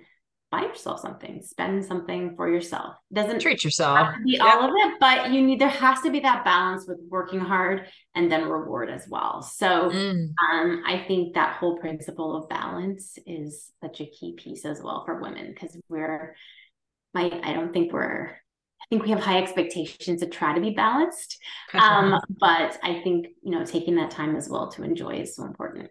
buy 0.54 0.62
yourself 0.62 1.00
something, 1.00 1.42
spend 1.42 1.84
something 1.84 2.36
for 2.36 2.48
yourself. 2.48 2.96
Doesn't 3.12 3.40
treat 3.40 3.64
yourself. 3.64 4.10
be 4.24 4.34
yep. 4.34 4.42
all 4.44 4.64
of 4.64 4.72
it, 4.72 5.00
but 5.00 5.32
you 5.32 5.42
need 5.42 5.60
there 5.60 5.68
has 5.68 6.00
to 6.02 6.12
be 6.12 6.20
that 6.20 6.46
balance 6.46 6.86
with 6.88 7.00
working 7.10 7.40
hard 7.40 7.88
and 8.14 8.32
then 8.32 8.48
reward 8.48 8.92
as 8.92 9.08
well. 9.10 9.42
So 9.42 9.90
mm. 9.90 10.28
um, 10.52 10.84
I 10.86 11.04
think 11.08 11.34
that 11.34 11.56
whole 11.56 11.80
principle 11.80 12.38
of 12.38 12.48
balance 12.50 13.18
is 13.26 13.72
such 13.82 14.00
a 14.00 14.06
key 14.06 14.34
piece 14.38 14.64
as 14.64 14.80
well 14.80 15.04
for 15.06 15.20
women 15.20 15.48
because 15.48 15.76
we're 15.90 16.36
I 17.16 17.54
don't 17.54 17.74
think 17.74 17.94
we're 17.94 18.30
I 18.84 18.86
think 18.90 19.04
we 19.04 19.12
have 19.12 19.20
high 19.20 19.42
expectations 19.42 20.20
to 20.20 20.28
try 20.28 20.54
to 20.54 20.62
be 20.62 20.72
balanced. 20.72 21.38
Um, 21.74 22.20
but 22.40 22.78
I 22.84 23.02
think, 23.02 23.28
you 23.42 23.52
know, 23.52 23.66
taking 23.66 23.96
that 23.96 24.12
time 24.12 24.36
as 24.36 24.50
well 24.50 24.70
to 24.72 24.84
enjoy 24.84 25.22
is 25.22 25.36
so 25.36 25.46
important. 25.46 25.90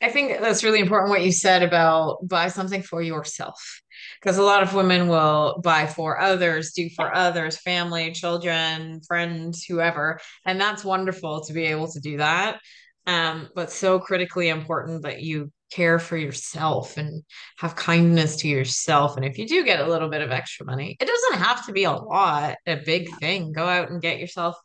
I 0.00 0.08
think 0.08 0.40
that's 0.40 0.64
really 0.64 0.80
important 0.80 1.10
what 1.10 1.22
you 1.22 1.32
said 1.32 1.62
about 1.62 2.26
buy 2.26 2.48
something 2.48 2.82
for 2.82 3.02
yourself. 3.02 3.82
Because 4.20 4.38
a 4.38 4.42
lot 4.42 4.62
of 4.62 4.74
women 4.74 5.08
will 5.08 5.60
buy 5.62 5.86
for 5.86 6.20
others, 6.20 6.72
do 6.72 6.88
for 6.96 7.14
others, 7.14 7.58
family, 7.58 8.12
children, 8.12 9.00
friends, 9.06 9.64
whoever. 9.64 10.18
And 10.46 10.60
that's 10.60 10.84
wonderful 10.84 11.42
to 11.44 11.52
be 11.52 11.64
able 11.66 11.90
to 11.92 12.00
do 12.00 12.16
that. 12.16 12.58
Um, 13.06 13.48
but 13.54 13.70
so 13.70 13.98
critically 13.98 14.48
important 14.48 15.02
that 15.02 15.22
you 15.22 15.52
care 15.70 15.98
for 15.98 16.16
yourself 16.16 16.96
and 16.96 17.22
have 17.58 17.76
kindness 17.76 18.36
to 18.36 18.48
yourself. 18.48 19.16
And 19.16 19.24
if 19.24 19.38
you 19.38 19.46
do 19.46 19.64
get 19.64 19.80
a 19.80 19.86
little 19.86 20.08
bit 20.08 20.22
of 20.22 20.30
extra 20.30 20.66
money, 20.66 20.96
it 21.00 21.06
doesn't 21.06 21.44
have 21.44 21.66
to 21.66 21.72
be 21.72 21.84
a 21.84 21.92
lot, 21.92 22.56
a 22.66 22.76
big 22.76 23.08
thing. 23.18 23.52
Go 23.52 23.66
out 23.66 23.90
and 23.90 24.00
get 24.00 24.18
yourself, 24.18 24.56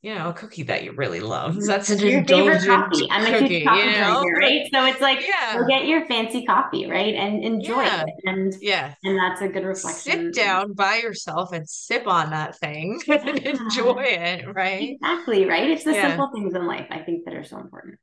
you 0.00 0.14
know, 0.14 0.30
a 0.30 0.32
cookie 0.32 0.62
that 0.64 0.84
you 0.84 0.92
really 0.92 1.20
love. 1.20 1.56
Mm-hmm. 1.56 1.66
That's 1.66 1.90
an 1.90 1.98
your 1.98 2.24
favorite 2.24 2.64
coffee. 2.64 3.08
I'm 3.10 3.26
a 3.26 3.40
coffee 3.40 3.54
you 3.54 3.64
know? 3.64 4.22
drinker, 4.22 4.38
right? 4.38 4.66
So 4.72 4.84
it's 4.86 5.00
like 5.00 5.26
yeah. 5.26 5.58
go 5.58 5.66
get 5.66 5.86
your 5.86 6.06
fancy 6.06 6.44
coffee, 6.46 6.88
right? 6.88 7.14
And 7.14 7.44
enjoy 7.44 7.82
yeah. 7.82 8.02
it. 8.02 8.08
And 8.24 8.54
yeah, 8.60 8.94
and 9.04 9.18
that's 9.18 9.42
a 9.42 9.48
good 9.48 9.64
reflection. 9.64 10.32
Sit 10.32 10.34
down 10.34 10.72
by 10.72 10.96
yourself 10.96 11.52
and 11.52 11.68
sip 11.68 12.06
on 12.06 12.30
that 12.30 12.58
thing 12.58 13.00
and 13.08 13.38
enjoy 13.38 14.02
it, 14.02 14.46
right? 14.54 14.90
Exactly, 14.90 15.44
right? 15.46 15.68
It's 15.70 15.84
the 15.84 15.92
yeah. 15.92 16.08
simple 16.08 16.30
things 16.32 16.54
in 16.54 16.66
life 16.66 16.86
I 16.90 17.00
think 17.00 17.24
that 17.24 17.34
are 17.34 17.44
so 17.44 17.58
important. 17.58 17.98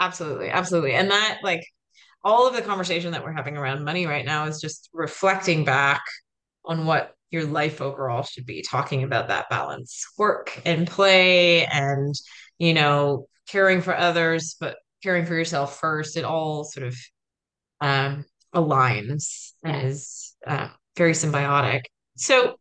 Absolutely, 0.00 0.48
absolutely. 0.48 0.94
And 0.94 1.10
that 1.10 1.40
like 1.42 1.62
all 2.22 2.46
of 2.46 2.54
the 2.54 2.62
conversation 2.62 3.12
that 3.12 3.24
we're 3.24 3.32
having 3.32 3.56
around 3.56 3.84
money 3.84 4.06
right 4.06 4.24
now 4.24 4.44
is 4.44 4.60
just 4.60 4.88
reflecting 4.92 5.64
back 5.64 6.02
on 6.64 6.86
what 6.86 7.14
your 7.30 7.44
life 7.44 7.80
overall 7.80 8.22
should 8.22 8.46
be 8.46 8.62
talking 8.62 9.02
about 9.02 9.28
that 9.28 9.48
balance 9.48 10.04
work 10.18 10.60
and 10.64 10.86
play 10.86 11.64
and 11.66 12.14
you 12.58 12.74
know 12.74 13.26
caring 13.48 13.80
for 13.80 13.96
others 13.96 14.56
but 14.60 14.76
caring 15.02 15.24
for 15.24 15.34
yourself 15.34 15.78
first. 15.78 16.16
It 16.16 16.24
all 16.24 16.64
sort 16.64 16.86
of 16.86 16.96
um 17.80 18.24
aligns 18.54 19.52
and 19.62 19.88
is 19.88 20.34
uh, 20.46 20.68
very 20.96 21.12
symbiotic. 21.12 21.82
So 22.16 22.56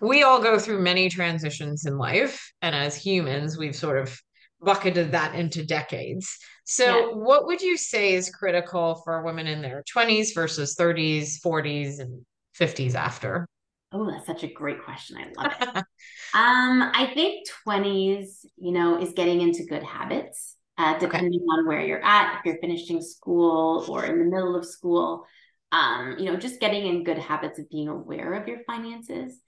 we 0.00 0.24
all 0.24 0.42
go 0.42 0.58
through 0.58 0.82
many 0.82 1.08
transitions 1.08 1.86
in 1.86 1.96
life. 1.96 2.52
And 2.60 2.74
as 2.74 2.96
humans 2.96 3.56
we've 3.56 3.76
sort 3.76 3.98
of 3.98 4.20
bucketed 4.60 5.12
that 5.12 5.34
into 5.34 5.64
decades 5.64 6.38
so, 6.64 6.84
yeah. 6.84 7.14
what 7.14 7.46
would 7.46 7.60
you 7.60 7.76
say 7.76 8.14
is 8.14 8.30
critical 8.30 8.96
for 9.04 9.22
women 9.22 9.46
in 9.46 9.62
their 9.62 9.82
20s 9.92 10.34
versus 10.34 10.76
30s, 10.76 11.40
40s, 11.44 11.98
and 11.98 12.24
50s 12.58 12.94
after? 12.94 13.46
Oh, 13.92 14.10
that's 14.10 14.26
such 14.26 14.42
a 14.42 14.48
great 14.48 14.82
question. 14.84 15.18
I 15.18 15.42
love 15.42 15.52
it. 15.60 15.68
um, 16.34 16.90
I 16.94 17.10
think 17.14 17.46
20s, 17.66 18.46
you 18.56 18.72
know, 18.72 18.98
is 18.98 19.12
getting 19.12 19.40
into 19.40 19.64
good 19.64 19.82
habits, 19.82 20.56
uh, 20.78 20.98
depending 20.98 21.40
okay. 21.40 21.58
on 21.58 21.66
where 21.66 21.84
you're 21.84 22.04
at, 22.04 22.38
if 22.38 22.44
you're 22.46 22.58
finishing 22.60 23.02
school 23.02 23.84
or 23.88 24.04
in 24.06 24.18
the 24.18 24.24
middle 24.24 24.56
of 24.56 24.64
school. 24.64 25.26
Um, 25.72 26.16
you 26.18 26.26
know, 26.26 26.36
just 26.36 26.60
getting 26.60 26.86
in 26.86 27.04
good 27.04 27.18
habits 27.18 27.58
of 27.58 27.68
being 27.70 27.88
aware 27.88 28.34
of 28.34 28.46
your 28.46 28.58
finances. 28.66 29.38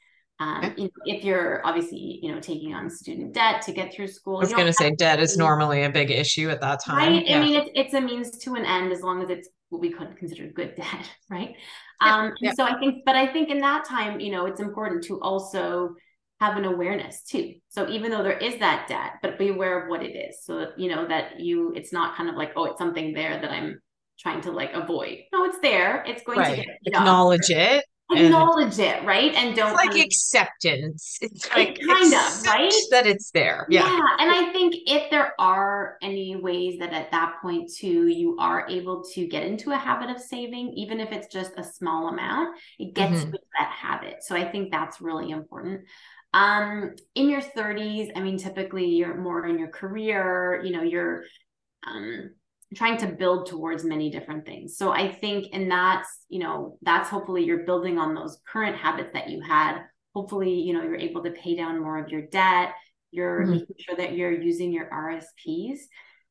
Um, 0.40 0.64
okay. 0.64 0.74
you 0.76 0.84
know, 0.84 0.90
if 1.06 1.24
you're 1.24 1.64
obviously, 1.64 2.18
you 2.22 2.32
know, 2.32 2.40
taking 2.40 2.74
on 2.74 2.90
student 2.90 3.34
debt 3.34 3.62
to 3.62 3.72
get 3.72 3.94
through 3.94 4.08
school. 4.08 4.38
I 4.38 4.40
was 4.40 4.52
going 4.52 4.66
to 4.66 4.72
say 4.72 4.90
debt 4.90 5.20
is 5.20 5.36
normally 5.36 5.84
a 5.84 5.90
big 5.90 6.10
issue 6.10 6.50
at 6.50 6.60
that 6.60 6.82
time. 6.84 7.12
Right. 7.12 7.26
Yeah. 7.26 7.38
I 7.38 7.44
mean, 7.44 7.60
it's, 7.60 7.70
it's 7.74 7.94
a 7.94 8.00
means 8.00 8.36
to 8.38 8.54
an 8.54 8.64
end 8.64 8.92
as 8.92 9.00
long 9.00 9.22
as 9.22 9.30
it's 9.30 9.48
what 9.68 9.80
we 9.80 9.90
could 9.90 10.16
consider 10.16 10.48
good 10.48 10.74
debt, 10.76 11.10
right? 11.30 11.54
Yeah. 12.02 12.16
Um, 12.16 12.32
yeah. 12.40 12.52
so 12.54 12.64
I 12.64 12.78
think, 12.78 13.04
but 13.06 13.14
I 13.14 13.32
think 13.32 13.48
in 13.48 13.60
that 13.60 13.84
time, 13.84 14.18
you 14.18 14.32
know, 14.32 14.46
it's 14.46 14.60
important 14.60 15.04
to 15.04 15.20
also 15.20 15.94
have 16.40 16.56
an 16.56 16.64
awareness 16.64 17.22
too. 17.22 17.54
So 17.68 17.88
even 17.88 18.10
though 18.10 18.24
there 18.24 18.36
is 18.36 18.58
that 18.58 18.88
debt, 18.88 19.12
but 19.22 19.38
be 19.38 19.48
aware 19.48 19.84
of 19.84 19.88
what 19.88 20.02
it 20.02 20.16
is. 20.16 20.44
So 20.44 20.58
that, 20.58 20.78
you 20.78 20.88
know, 20.88 21.06
that 21.06 21.38
you, 21.38 21.72
it's 21.76 21.92
not 21.92 22.16
kind 22.16 22.28
of 22.28 22.34
like, 22.34 22.52
oh, 22.56 22.64
it's 22.64 22.78
something 22.78 23.14
there 23.14 23.40
that 23.40 23.50
I'm 23.52 23.80
trying 24.18 24.40
to 24.42 24.50
like 24.50 24.72
avoid. 24.74 25.18
No, 25.32 25.44
it's 25.44 25.60
there. 25.60 26.02
It's 26.06 26.24
going 26.24 26.38
right. 26.38 26.56
to 26.56 26.62
get 26.62 26.66
acknowledge 26.86 27.50
it 27.50 27.84
acknowledge 28.16 28.78
it 28.78 29.02
right? 29.04 29.34
And 29.34 29.56
don't 29.56 29.74
like 29.74 29.96
acceptance. 29.96 31.18
It's 31.20 31.48
like 31.54 31.80
kind 31.80 32.12
of 32.12 32.46
right? 32.46 32.72
that 32.90 33.06
it's 33.06 33.30
there. 33.30 33.66
Yeah. 33.68 33.82
yeah 33.86 34.00
and 34.18 34.30
i 34.30 34.52
think 34.52 34.74
if 34.86 35.10
there 35.10 35.34
are 35.38 35.96
any 36.02 36.36
ways 36.36 36.78
that 36.78 36.92
at 36.92 37.10
that 37.10 37.36
point 37.40 37.70
too 37.72 38.08
you 38.08 38.36
are 38.38 38.66
able 38.68 39.02
to 39.14 39.26
get 39.26 39.44
into 39.44 39.72
a 39.72 39.76
habit 39.76 40.10
of 40.10 40.20
saving 40.20 40.72
even 40.74 41.00
if 41.00 41.12
it's 41.12 41.32
just 41.32 41.52
a 41.56 41.64
small 41.64 42.08
amount 42.08 42.56
it 42.78 42.94
gets 42.94 43.22
mm-hmm. 43.22 43.30
that 43.58 43.70
habit. 43.70 44.22
So 44.22 44.36
i 44.36 44.44
think 44.50 44.70
that's 44.70 45.00
really 45.00 45.30
important. 45.30 45.82
Um 46.32 46.94
in 47.14 47.28
your 47.28 47.40
30s 47.42 48.10
i 48.16 48.20
mean 48.20 48.38
typically 48.38 48.86
you're 48.86 49.16
more 49.16 49.46
in 49.46 49.58
your 49.58 49.68
career 49.68 50.60
you 50.64 50.72
know 50.72 50.82
you're 50.82 51.24
um 51.86 52.30
trying 52.74 52.96
to 52.98 53.06
build 53.06 53.46
towards 53.46 53.84
many 53.84 54.10
different 54.10 54.44
things. 54.44 54.76
So 54.76 54.92
I 54.92 55.12
think, 55.12 55.48
and 55.52 55.70
that's, 55.70 56.08
you 56.28 56.40
know, 56.40 56.78
that's 56.82 57.08
hopefully 57.08 57.44
you're 57.44 57.64
building 57.64 57.98
on 57.98 58.14
those 58.14 58.38
current 58.46 58.76
habits 58.76 59.10
that 59.12 59.28
you 59.28 59.40
had. 59.40 59.80
Hopefully, 60.14 60.52
you 60.52 60.72
know, 60.72 60.82
you're 60.82 60.96
able 60.96 61.22
to 61.24 61.30
pay 61.30 61.56
down 61.56 61.80
more 61.80 61.98
of 61.98 62.10
your 62.10 62.22
debt. 62.22 62.72
You're 63.10 63.42
mm-hmm. 63.42 63.50
making 63.52 63.76
sure 63.78 63.96
that 63.96 64.14
you're 64.16 64.32
using 64.32 64.72
your 64.72 64.90
RSPs 64.90 65.78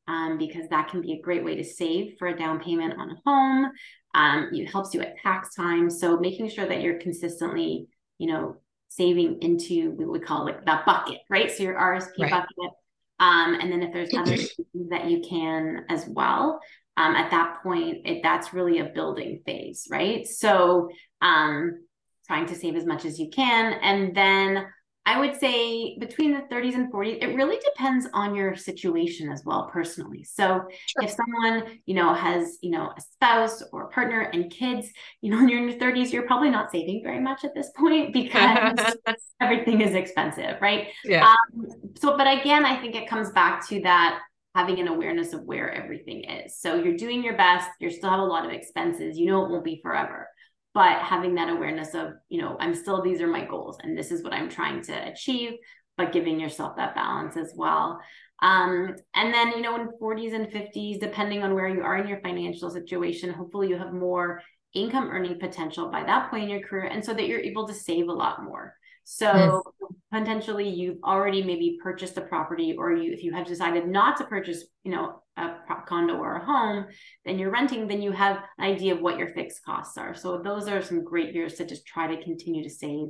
um, 0.08 0.38
because 0.38 0.68
that 0.70 0.90
can 0.90 1.02
be 1.02 1.14
a 1.14 1.22
great 1.22 1.44
way 1.44 1.56
to 1.56 1.64
save 1.64 2.16
for 2.18 2.28
a 2.28 2.38
down 2.38 2.60
payment 2.60 3.00
on 3.00 3.12
a 3.12 3.16
home. 3.26 3.72
Um, 4.16 4.50
it 4.54 4.72
helps 4.72 4.94
you 4.94 5.02
at 5.02 5.18
tax 5.18 5.56
time. 5.56 5.90
So 5.90 6.18
making 6.18 6.50
sure 6.50 6.68
that 6.68 6.82
you're 6.82 7.00
consistently, 7.00 7.88
you 8.18 8.28
know, 8.28 8.58
saving 8.90 9.42
into 9.42 9.92
what 9.92 10.10
we 10.10 10.20
call 10.20 10.46
like 10.46 10.66
that 10.66 10.86
bucket, 10.86 11.20
right? 11.30 11.52
So 11.52 11.64
your 11.64 11.76
RSP 11.76 12.20
right. 12.20 12.32
bucket 12.32 12.72
um, 13.20 13.55
and 13.60 13.72
then 13.72 13.82
if 13.84 13.93
there's 13.93 14.13
other 14.13 14.36
things 14.36 14.89
that 14.89 15.10
you 15.10 15.22
can 15.27 15.86
as 15.89 16.05
well, 16.08 16.60
um, 16.98 17.15
at 17.15 17.32
that 17.32 17.63
point, 17.63 18.05
it, 18.05 18.22
that's 18.22 18.53
really 18.53 18.79
a 18.79 18.86
building 18.86 19.41
phase, 19.46 19.88
right? 19.89 20.27
So 20.27 20.89
um, 21.22 21.86
trying 22.27 22.46
to 22.48 22.55
save 22.55 22.75
as 22.75 22.86
much 22.86 23.05
as 23.05 23.20
you 23.20 23.29
can. 23.29 23.74
And 23.82 24.15
then 24.15 24.65
I 25.05 25.19
would 25.19 25.38
say 25.38 25.98
between 26.00 26.33
the 26.33 26.41
30s 26.50 26.75
and 26.75 26.91
40s, 26.91 27.17
it 27.22 27.36
really 27.36 27.57
depends 27.57 28.07
on 28.13 28.36
your 28.36 28.55
situation 28.55 29.29
as 29.29 29.43
well, 29.45 29.69
personally. 29.72 30.24
So 30.24 30.65
sure. 30.69 31.03
if 31.03 31.12
someone, 31.12 31.79
you 31.86 31.93
know, 31.93 32.13
has, 32.13 32.57
you 32.62 32.72
know, 32.72 32.93
a 32.95 33.01
spouse 33.01 33.62
or 33.74 33.83
a 33.83 33.88
partner 33.89 34.22
and 34.22 34.50
kids, 34.50 34.88
you 35.22 35.29
know, 35.29 35.38
when 35.38 35.50
you're 35.50 35.60
in 35.60 35.67
your 35.67 35.77
30s, 35.77 36.13
you're 36.13 36.25
probably 36.25 36.50
not 36.50 36.72
saving 36.72 37.01
very 37.03 37.19
much 37.19 37.43
at 37.43 37.53
this 37.53 37.69
point 37.75 38.13
because 38.13 38.79
everything 39.41 39.81
is 39.81 39.93
expensive, 39.93 40.62
right? 40.62 40.88
Yeah. 41.03 41.27
Um, 41.27 41.67
so, 42.00 42.15
but 42.15 42.27
again, 42.27 42.65
I 42.65 42.79
think 42.79 42.95
it 42.95 43.10
comes 43.10 43.29
back 43.31 43.67
to 43.69 43.81
that 43.81 44.19
having 44.55 44.79
an 44.79 44.88
awareness 44.88 45.33
of 45.33 45.41
where 45.43 45.72
everything 45.72 46.24
is. 46.25 46.59
So 46.59 46.75
you're 46.75 46.96
doing 46.96 47.24
your 47.24 47.35
best, 47.35 47.70
you 47.79 47.89
still 47.89 48.11
have 48.11 48.20
a 48.20 48.24
lot 48.24 48.46
of 48.46 48.51
expenses, 48.51 49.18
you 49.18 49.25
know, 49.25 49.44
it 49.44 49.50
won't 49.50 49.66
be 49.66 49.79
forever 49.81 50.29
but 50.74 51.00
having 51.00 51.36
that 51.36 51.50
awareness 51.50 51.94
of 51.94 52.14
you 52.29 52.42
know 52.42 52.57
i'm 52.59 52.75
still 52.75 53.01
these 53.01 53.22
are 53.22 53.27
my 53.27 53.46
goals 53.46 53.77
and 53.81 53.98
this 53.98 54.12
is 54.12 54.24
what 54.24 54.33
i'm 54.33 54.50
trying 54.50 54.81
to 54.81 54.94
achieve 55.09 55.53
but 55.98 56.12
giving 56.12 56.40
yourself 56.40 56.75
that 56.75 56.96
balance 56.96 57.38
as 57.38 57.53
well 57.55 58.00
um, 58.42 58.96
and 59.16 59.33
then 59.33 59.50
you 59.50 59.62
know 59.62 59.75
in 59.75 59.88
40s 60.01 60.33
and 60.33 60.48
50s 60.48 61.00
depending 61.00 61.44
on 61.44 61.53
where 61.53 61.70
you 61.70 61.81
are 61.81 61.98
in 61.98 62.07
your 62.07 62.20
financial 62.22 62.70
situation 62.70 63.31
hopefully 63.31 63.70
you 63.70 63.77
have 63.77 63.94
more 63.94 64.42
income 64.74 65.09
earning 65.12 65.40
potential 65.40 65.90
by 65.90 66.03
that 66.03 66.29
point 66.29 66.44
in 66.46 66.50
your 66.50 66.68
career 66.68 66.86
and 66.86 67.03
so 67.03 67.14
that 67.14 67.27
you're 67.27 67.40
able 67.40 67.68
to 67.68 67.74
save 67.74 68.07
a 68.07 68.14
lot 68.14 68.44
more 68.44 68.75
so 69.03 69.27
mm. 69.27 69.62
Potentially 70.14 70.70
you've 70.70 71.00
already 71.04 71.42
maybe 71.42 71.80
purchased 71.82 72.18
a 72.18 72.22
property 72.22 72.76
or 72.78 72.94
you 72.94 73.12
if 73.12 73.24
you 73.24 73.34
have 73.34 73.48
decided 73.48 73.88
not 73.88 74.16
to 74.18 74.24
purchase, 74.26 74.66
you 74.84 74.92
know, 74.92 75.24
a 75.36 75.56
condo 75.88 76.18
or 76.18 76.36
a 76.36 76.46
home, 76.46 76.86
then 77.26 77.40
you're 77.40 77.50
renting, 77.50 77.88
then 77.88 78.02
you 78.02 78.12
have 78.12 78.38
an 78.60 78.66
idea 78.66 78.94
of 78.94 79.02
what 79.02 79.18
your 79.18 79.30
fixed 79.30 79.66
costs 79.66 79.98
are. 79.98 80.14
So 80.14 80.40
those 80.44 80.68
are 80.68 80.84
some 80.84 81.04
great 81.04 81.34
years 81.34 81.56
to 81.56 81.66
just 81.66 81.88
try 81.88 82.16
to 82.16 82.24
continue 82.24 82.64
to 82.64 82.70
save 82.70 83.08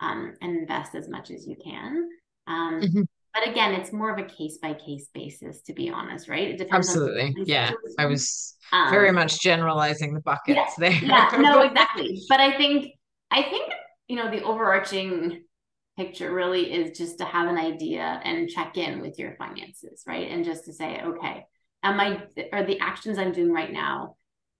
um, 0.00 0.32
and 0.40 0.56
invest 0.56 0.94
as 0.94 1.10
much 1.10 1.30
as 1.30 1.46
you 1.46 1.56
can. 1.62 2.08
Um, 2.46 2.80
mm-hmm. 2.80 3.02
But 3.34 3.50
again, 3.50 3.74
it's 3.74 3.92
more 3.92 4.10
of 4.10 4.18
a 4.18 4.24
case 4.26 4.56
by 4.62 4.72
case 4.72 5.08
basis, 5.12 5.60
to 5.62 5.74
be 5.74 5.90
honest, 5.90 6.26
right? 6.26 6.48
It 6.48 6.56
depends. 6.56 6.88
Absolutely. 6.88 7.34
yeah. 7.44 7.72
I 7.98 8.06
was 8.06 8.56
um, 8.72 8.88
very 8.88 9.12
much 9.12 9.40
generalizing 9.40 10.14
the 10.14 10.20
buckets 10.20 10.56
yeah, 10.56 10.70
there. 10.78 10.92
yeah, 11.02 11.28
no, 11.38 11.60
exactly. 11.68 12.18
But 12.30 12.40
I 12.40 12.56
think, 12.56 12.86
I 13.30 13.42
think 13.42 13.74
you 14.08 14.16
know, 14.16 14.30
the 14.30 14.42
overarching 14.42 15.42
picture 15.96 16.32
really 16.32 16.72
is 16.72 16.96
just 16.96 17.18
to 17.18 17.24
have 17.24 17.48
an 17.48 17.56
idea 17.56 18.20
and 18.24 18.48
check 18.48 18.76
in 18.76 19.00
with 19.00 19.18
your 19.18 19.34
finances, 19.36 20.04
right? 20.06 20.30
And 20.30 20.44
just 20.44 20.64
to 20.66 20.72
say, 20.72 21.00
okay, 21.02 21.46
am 21.82 22.00
I, 22.00 22.22
are 22.52 22.64
the 22.64 22.78
actions 22.80 23.18
I'm 23.18 23.32
doing 23.32 23.52
right 23.52 23.72
now 23.72 24.16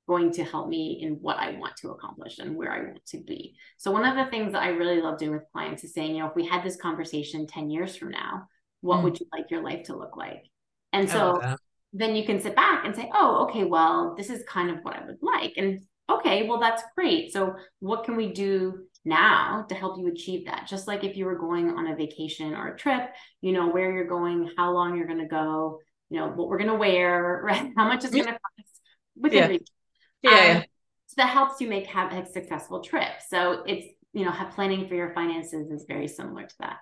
going 0.09 0.33
to 0.33 0.45
help 0.45 0.69
me 0.69 1.01
in 1.03 1.15
what 1.15 1.37
I 1.37 1.59
want 1.59 1.77
to 1.79 1.91
accomplish 1.91 2.39
and 2.39 2.57
where 2.57 2.73
I 2.73 2.83
want 2.85 3.05
to 3.09 3.19
be? 3.19 3.55
So, 3.77 3.91
one 3.91 4.05
of 4.05 4.17
the 4.17 4.31
things 4.31 4.53
that 4.53 4.63
I 4.63 4.69
really 4.69 5.01
love 5.01 5.19
doing 5.19 5.33
with 5.33 5.51
clients 5.53 5.85
is 5.85 5.93
saying, 5.93 6.15
you 6.15 6.23
know, 6.23 6.29
if 6.29 6.37
we 6.37 6.47
had 6.47 6.65
this 6.65 6.77
conversation 6.77 7.47
10 7.47 7.71
years 7.71 7.97
from 7.97 8.11
now, 8.11 8.47
what 8.81 9.01
mm. 9.01 9.05
would 9.05 9.21
you 9.21 9.27
like 9.33 9.51
your 9.51 9.63
life 9.63 9.85
to 9.85 9.97
look 9.97 10.17
like? 10.17 10.45
And 10.93 11.09
so, 11.09 11.57
then 11.93 12.15
you 12.17 12.25
can 12.25 12.41
sit 12.41 12.57
back 12.57 12.85
and 12.85 12.95
say, 12.95 13.11
oh, 13.15 13.47
okay, 13.49 13.65
well, 13.65 14.15
this 14.17 14.31
is 14.31 14.43
kind 14.49 14.71
of 14.71 14.79
what 14.83 14.97
I 14.97 15.05
would 15.05 15.19
like. 15.23 15.55
And 15.57 15.83
okay, 16.11 16.47
well, 16.47 16.61
that's 16.61 16.83
great. 16.95 17.33
So, 17.33 17.57
what 17.81 18.05
can 18.05 18.17
we 18.17 18.33
do 18.33 18.87
now 19.07 19.65
to 19.69 19.75
help 19.75 19.99
you 19.99 20.09
achieve 20.09 20.47
that? 20.47 20.67
Just 20.69 20.87
like 20.87 21.05
if 21.05 21.17
you 21.17 21.25
were 21.25 21.39
going 21.39 21.71
on 21.71 21.87
a 21.87 21.97
vacation 21.97 22.55
or 22.55 22.69
a 22.69 22.77
trip, 22.77 23.11
you 23.41 23.53
know, 23.53 23.69
where 23.69 23.93
you're 23.93 24.07
going, 24.07 24.51
how 24.57 24.73
long 24.73 24.97
you're 24.97 25.07
going 25.07 25.21
to 25.21 25.27
go, 25.27 25.81
you 26.11 26.19
know, 26.19 26.29
what 26.29 26.49
we're 26.49 26.59
going 26.59 26.71
to 26.71 26.77
wear, 26.77 27.41
right? 27.45 27.73
How 27.77 27.87
much 27.87 28.05
is 28.05 28.11
going 28.11 28.27
to 28.27 28.33
cost 28.33 28.81
within 29.17 29.39
yeah. 29.39 29.49
reason. 29.49 29.67
Yeah. 30.23 30.57
Um, 30.57 30.65
so 31.07 31.15
that 31.19 31.29
helps 31.29 31.61
you 31.61 31.69
make 31.69 31.87
have 31.87 32.13
a 32.13 32.31
successful 32.31 32.81
trip. 32.81 33.13
So 33.29 33.63
it's, 33.67 33.87
you 34.13 34.25
know, 34.25 34.31
have 34.31 34.53
planning 34.53 34.89
for 34.89 34.95
your 34.95 35.15
finances 35.15 35.71
is 35.71 35.85
very 35.87 36.09
similar 36.09 36.47
to 36.47 36.55
that. 36.61 36.79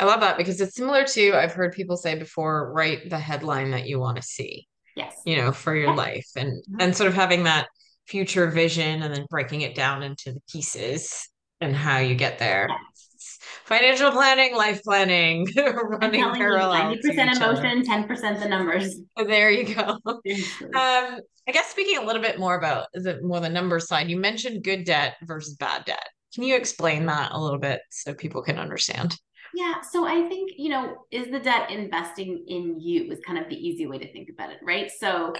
I 0.00 0.04
love 0.04 0.20
that 0.20 0.38
because 0.38 0.60
it's 0.60 0.76
similar 0.76 1.04
to 1.04 1.34
I've 1.34 1.52
heard 1.52 1.72
people 1.72 1.96
say 1.96 2.14
before, 2.14 2.72
write 2.72 3.10
the 3.10 3.18
headline 3.18 3.72
that 3.72 3.86
you 3.86 3.98
want 3.98 4.16
to 4.16 4.22
see. 4.22 4.68
Yes. 4.96 5.14
You 5.26 5.36
know, 5.36 5.52
for 5.52 5.74
your 5.74 5.94
life 5.94 6.28
and 6.36 6.52
mm-hmm. 6.52 6.80
and 6.80 6.96
sort 6.96 7.08
of 7.08 7.14
having 7.14 7.44
that 7.44 7.68
future 8.06 8.48
vision 8.48 9.02
and 9.02 9.14
then 9.14 9.26
breaking 9.30 9.62
it 9.62 9.74
down 9.74 10.02
into 10.02 10.32
the 10.32 10.40
pieces 10.50 11.28
and 11.62 11.74
how 11.74 11.98
you 11.98 12.14
get 12.14 12.38
there. 12.38 12.68
Yes. 12.68 13.38
Financial 13.64 14.10
planning, 14.10 14.54
life 14.54 14.82
planning, 14.82 15.46
running 15.56 16.34
parallel. 16.34 16.94
90% 16.96 17.36
emotion, 17.36 17.82
10% 17.82 18.40
the 18.42 18.48
numbers. 18.48 18.96
There 19.16 19.50
you 19.50 19.74
go. 19.74 19.98
um, 20.04 21.20
I 21.48 21.52
guess 21.52 21.68
speaking 21.68 21.98
a 21.98 22.04
little 22.04 22.22
bit 22.22 22.38
more 22.38 22.56
about 22.56 22.88
the 22.92 23.20
more 23.22 23.40
the 23.40 23.48
number 23.48 23.80
side, 23.80 24.10
you 24.10 24.16
mentioned 24.16 24.64
good 24.64 24.84
debt 24.84 25.14
versus 25.22 25.54
bad 25.54 25.84
debt. 25.84 26.08
Can 26.34 26.44
you 26.44 26.56
explain 26.56 27.06
that 27.06 27.32
a 27.32 27.40
little 27.40 27.58
bit 27.58 27.80
so 27.90 28.14
people 28.14 28.42
can 28.42 28.58
understand? 28.58 29.18
Yeah. 29.54 29.80
So 29.82 30.06
I 30.06 30.28
think, 30.28 30.52
you 30.56 30.70
know, 30.70 31.04
is 31.10 31.30
the 31.30 31.40
debt 31.40 31.70
investing 31.70 32.44
in 32.48 32.80
you 32.80 33.10
is 33.12 33.20
kind 33.26 33.38
of 33.38 33.48
the 33.48 33.56
easy 33.56 33.86
way 33.86 33.98
to 33.98 34.12
think 34.12 34.28
about 34.30 34.50
it, 34.50 34.58
right? 34.62 34.90
So 34.90 35.34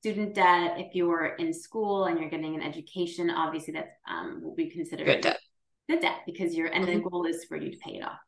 student 0.00 0.34
debt, 0.34 0.74
if 0.78 0.94
you're 0.94 1.34
in 1.36 1.52
school 1.52 2.04
and 2.04 2.20
you're 2.20 2.30
getting 2.30 2.54
an 2.54 2.62
education, 2.62 3.28
obviously 3.28 3.74
that's 3.74 3.90
um, 4.08 4.40
what 4.42 4.56
we 4.56 4.70
consider 4.70 5.04
good 5.04 5.20
debt. 5.20 5.38
Good 5.88 6.00
debt 6.00 6.20
because 6.26 6.54
you're 6.54 6.68
and 6.68 6.84
mm-hmm. 6.84 7.02
the 7.02 7.10
goal 7.10 7.26
is 7.26 7.44
for 7.44 7.56
you 7.56 7.70
to 7.70 7.78
pay 7.78 7.96
it 7.96 8.04
off. 8.04 8.18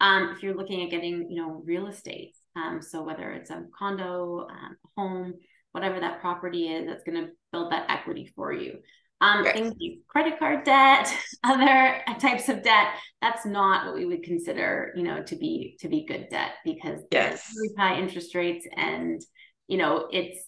Um, 0.00 0.30
if 0.34 0.42
you're 0.42 0.56
looking 0.56 0.82
at 0.82 0.90
getting, 0.90 1.30
you 1.30 1.40
know, 1.40 1.62
real 1.64 1.86
estate, 1.86 2.36
um, 2.54 2.82
so 2.82 3.02
whether 3.02 3.32
it's 3.32 3.50
a 3.50 3.64
condo, 3.78 4.46
um, 4.50 4.76
home, 4.96 5.34
whatever 5.72 5.98
that 6.00 6.20
property 6.20 6.68
is, 6.68 6.86
that's 6.86 7.04
going 7.04 7.22
to 7.22 7.32
build 7.52 7.72
that 7.72 7.90
equity 7.90 8.30
for 8.36 8.52
you. 8.52 8.78
Um, 9.22 9.44
things 9.44 9.72
like 9.80 9.98
credit 10.08 10.38
card 10.38 10.64
debt, 10.64 11.10
other 11.44 12.02
types 12.20 12.50
of 12.50 12.62
debt, 12.62 12.88
that's 13.22 13.46
not 13.46 13.86
what 13.86 13.94
we 13.94 14.04
would 14.04 14.22
consider, 14.22 14.92
you 14.94 15.02
know, 15.02 15.22
to 15.22 15.36
be 15.36 15.78
to 15.80 15.88
be 15.88 16.04
good 16.04 16.28
debt 16.30 16.50
because 16.64 17.00
yes. 17.10 17.50
really 17.56 17.74
high 17.78 17.98
interest 17.98 18.34
rates 18.34 18.66
and 18.76 19.22
you 19.68 19.78
know 19.78 20.08
it's 20.12 20.38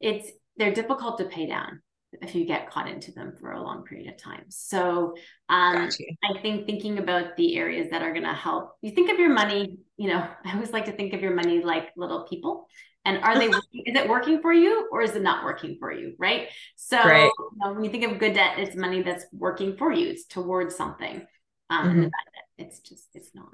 it's 0.00 0.30
they're 0.56 0.72
difficult 0.72 1.18
to 1.18 1.24
pay 1.26 1.46
down 1.46 1.82
if 2.12 2.34
you 2.34 2.46
get 2.46 2.70
caught 2.70 2.88
into 2.88 3.12
them 3.12 3.34
for 3.38 3.52
a 3.52 3.62
long 3.62 3.84
period 3.84 4.08
of 4.08 4.16
time. 4.16 4.44
So 4.48 5.14
um, 5.48 5.88
I 6.24 6.40
think 6.40 6.66
thinking 6.66 6.98
about 6.98 7.36
the 7.36 7.56
areas 7.56 7.90
that 7.90 8.02
are 8.02 8.12
going 8.12 8.24
to 8.24 8.32
help 8.32 8.76
you 8.80 8.92
think 8.92 9.10
of 9.10 9.18
your 9.18 9.32
money, 9.32 9.78
you 9.96 10.08
know, 10.08 10.26
I 10.44 10.54
always 10.54 10.72
like 10.72 10.86
to 10.86 10.92
think 10.92 11.12
of 11.12 11.20
your 11.20 11.34
money 11.34 11.62
like 11.62 11.90
little 11.96 12.26
people. 12.26 12.66
And 13.04 13.22
are 13.22 13.38
they 13.38 13.46
is 13.46 13.62
it 13.72 14.08
working 14.08 14.40
for 14.40 14.52
you 14.52 14.88
or 14.90 15.02
is 15.02 15.14
it 15.14 15.22
not 15.22 15.44
working 15.44 15.76
for 15.78 15.92
you? 15.92 16.14
Right. 16.18 16.48
So 16.76 17.02
you 17.04 17.32
know, 17.56 17.72
when 17.74 17.84
you 17.84 17.90
think 17.90 18.04
of 18.04 18.18
good 18.18 18.34
debt, 18.34 18.58
it's 18.58 18.76
money 18.76 19.02
that's 19.02 19.26
working 19.32 19.76
for 19.76 19.92
you. 19.92 20.08
It's 20.08 20.26
towards 20.26 20.76
something. 20.76 21.26
Um, 21.70 21.80
mm-hmm. 21.80 21.90
and 21.90 21.98
the 22.04 22.06
bad 22.06 22.32
debt, 22.34 22.66
it's 22.66 22.80
just 22.80 23.08
it's 23.14 23.30
not. 23.34 23.48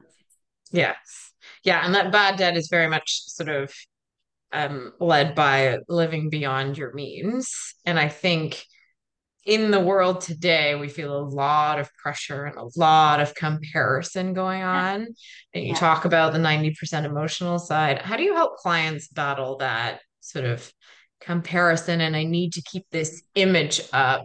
Yes. 0.71 1.31
Yeah. 1.63 1.85
And 1.85 1.95
that 1.95 2.11
bad 2.11 2.37
debt 2.37 2.57
is 2.57 2.69
very 2.69 2.89
much 2.89 3.23
sort 3.27 3.49
of 3.49 3.73
um, 4.55 4.93
led 5.01 5.35
by 5.35 5.79
living 5.89 6.31
beyond 6.31 6.79
your 6.79 6.95
means. 6.95 7.75
And 7.85 7.99
I 7.99 8.09
think 8.09 8.65
in 9.45 9.71
the 9.71 9.81
world 9.81 10.21
today, 10.23 10.75
we 10.75 10.89
feel 10.89 11.19
a 11.19 11.29
lot 11.29 11.79
of 11.79 11.93
pressure 11.95 12.45
and 12.45 12.57
a 12.57 12.69
lot 12.77 13.21
of 13.21 13.35
comparison 13.35 14.33
going 14.33 14.63
on. 14.63 15.07
And 15.53 15.65
you 15.65 15.73
yeah. 15.73 15.75
talk 15.75 16.07
about 16.07 16.33
the 16.33 16.39
90% 16.39 17.05
emotional 17.05 17.59
side. 17.59 17.99
How 17.99 18.17
do 18.17 18.23
you 18.23 18.35
help 18.35 18.57
clients 18.57 19.09
battle 19.09 19.59
that 19.59 20.01
sort 20.21 20.47
of 20.47 20.73
comparison? 21.21 22.01
And 22.01 22.17
I 22.17 22.25
need 22.25 22.55
to 22.55 22.63
keep 22.63 22.87
this 22.91 23.23
image 23.35 23.83
up 23.93 24.25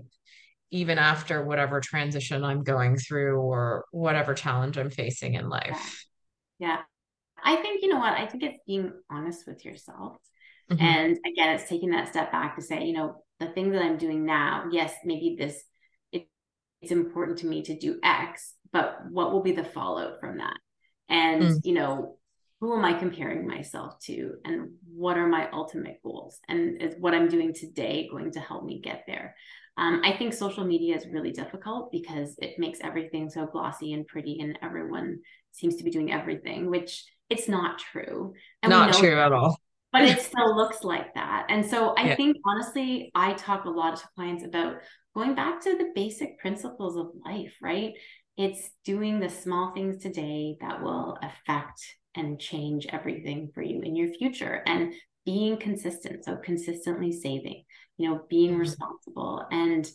even 0.71 0.99
after 0.99 1.43
whatever 1.43 1.81
transition 1.81 2.43
I'm 2.43 2.63
going 2.63 2.95
through 2.95 3.39
or 3.39 3.85
whatever 3.91 4.35
challenge 4.35 4.77
I'm 4.77 4.91
facing 4.91 5.33
in 5.33 5.49
life. 5.49 6.05
Yeah. 6.59 6.81
I 7.43 7.57
think, 7.57 7.81
you 7.81 7.89
know 7.89 7.99
what? 7.99 8.13
I 8.13 8.25
think 8.25 8.43
it's 8.43 8.59
being 8.65 8.91
honest 9.09 9.45
with 9.47 9.65
yourself. 9.65 10.17
Mm-hmm. 10.71 10.83
And 10.83 11.17
again, 11.25 11.55
it's 11.55 11.67
taking 11.67 11.91
that 11.91 12.09
step 12.09 12.31
back 12.31 12.55
to 12.55 12.61
say, 12.61 12.83
you 12.83 12.93
know, 12.93 13.23
the 13.39 13.47
thing 13.47 13.71
that 13.71 13.81
I'm 13.81 13.97
doing 13.97 14.25
now, 14.25 14.65
yes, 14.71 14.93
maybe 15.03 15.35
this, 15.39 15.63
it, 16.11 16.27
it's 16.81 16.91
important 16.91 17.39
to 17.39 17.47
me 17.47 17.63
to 17.63 17.77
do 17.77 17.99
X, 18.03 18.53
but 18.71 18.99
what 19.09 19.31
will 19.31 19.41
be 19.41 19.53
the 19.53 19.63
fallout 19.63 20.19
from 20.19 20.37
that? 20.37 20.57
And, 21.07 21.43
mm. 21.43 21.59
you 21.63 21.73
know, 21.73 22.17
who 22.59 22.77
am 22.77 22.83
I 22.83 22.93
comparing 22.93 23.47
myself 23.47 23.99
to? 24.01 24.33
And 24.43 24.71
what 24.93 25.17
are 25.17 25.27
my 25.27 25.49
ultimate 25.51 25.99
goals? 26.03 26.39
And 26.49 26.81
is 26.81 26.95
what 26.99 27.13
I'm 27.13 27.29
doing 27.29 27.53
today 27.53 28.09
going 28.11 28.31
to 28.33 28.39
help 28.39 28.65
me 28.65 28.81
get 28.81 29.05
there? 29.07 29.35
Um, 29.77 30.01
I 30.03 30.17
think 30.17 30.33
social 30.33 30.65
media 30.65 30.97
is 30.97 31.07
really 31.09 31.31
difficult 31.31 31.89
because 31.89 32.35
it 32.39 32.59
makes 32.59 32.79
everything 32.83 33.29
so 33.29 33.45
glossy 33.45 33.93
and 33.93 34.05
pretty, 34.05 34.39
and 34.41 34.59
everyone 34.61 35.19
seems 35.53 35.77
to 35.77 35.85
be 35.85 35.89
doing 35.89 36.11
everything, 36.11 36.69
which 36.69 37.05
it's 37.29 37.47
not 37.47 37.79
true. 37.79 38.33
And 38.63 38.69
not 38.71 38.93
true 38.93 39.19
at 39.19 39.31
all. 39.31 39.59
But 39.91 40.03
it 40.03 40.21
still 40.21 40.55
looks 40.55 40.83
like 40.83 41.13
that. 41.13 41.47
And 41.49 41.65
so 41.65 41.93
I 41.95 42.07
yeah. 42.07 42.15
think 42.15 42.37
honestly, 42.45 43.11
I 43.15 43.33
talk 43.33 43.65
a 43.65 43.69
lot 43.69 43.97
to 43.97 44.09
clients 44.15 44.43
about 44.43 44.77
going 45.15 45.35
back 45.35 45.61
to 45.61 45.77
the 45.77 45.91
basic 45.95 46.39
principles 46.39 46.97
of 46.97 47.07
life, 47.25 47.55
right? 47.61 47.93
It's 48.37 48.69
doing 48.85 49.19
the 49.19 49.29
small 49.29 49.73
things 49.73 50.01
today 50.01 50.57
that 50.61 50.81
will 50.81 51.17
affect 51.21 51.81
and 52.15 52.39
change 52.39 52.87
everything 52.89 53.49
for 53.53 53.61
you 53.61 53.81
in 53.81 53.95
your 53.95 54.09
future 54.13 54.63
and 54.65 54.93
being 55.25 55.57
consistent. 55.57 56.25
So 56.25 56.37
consistently 56.37 57.11
saving, 57.11 57.63
you 57.97 58.09
know, 58.09 58.21
being 58.29 58.51
mm-hmm. 58.51 58.61
responsible. 58.61 59.45
And, 59.51 59.87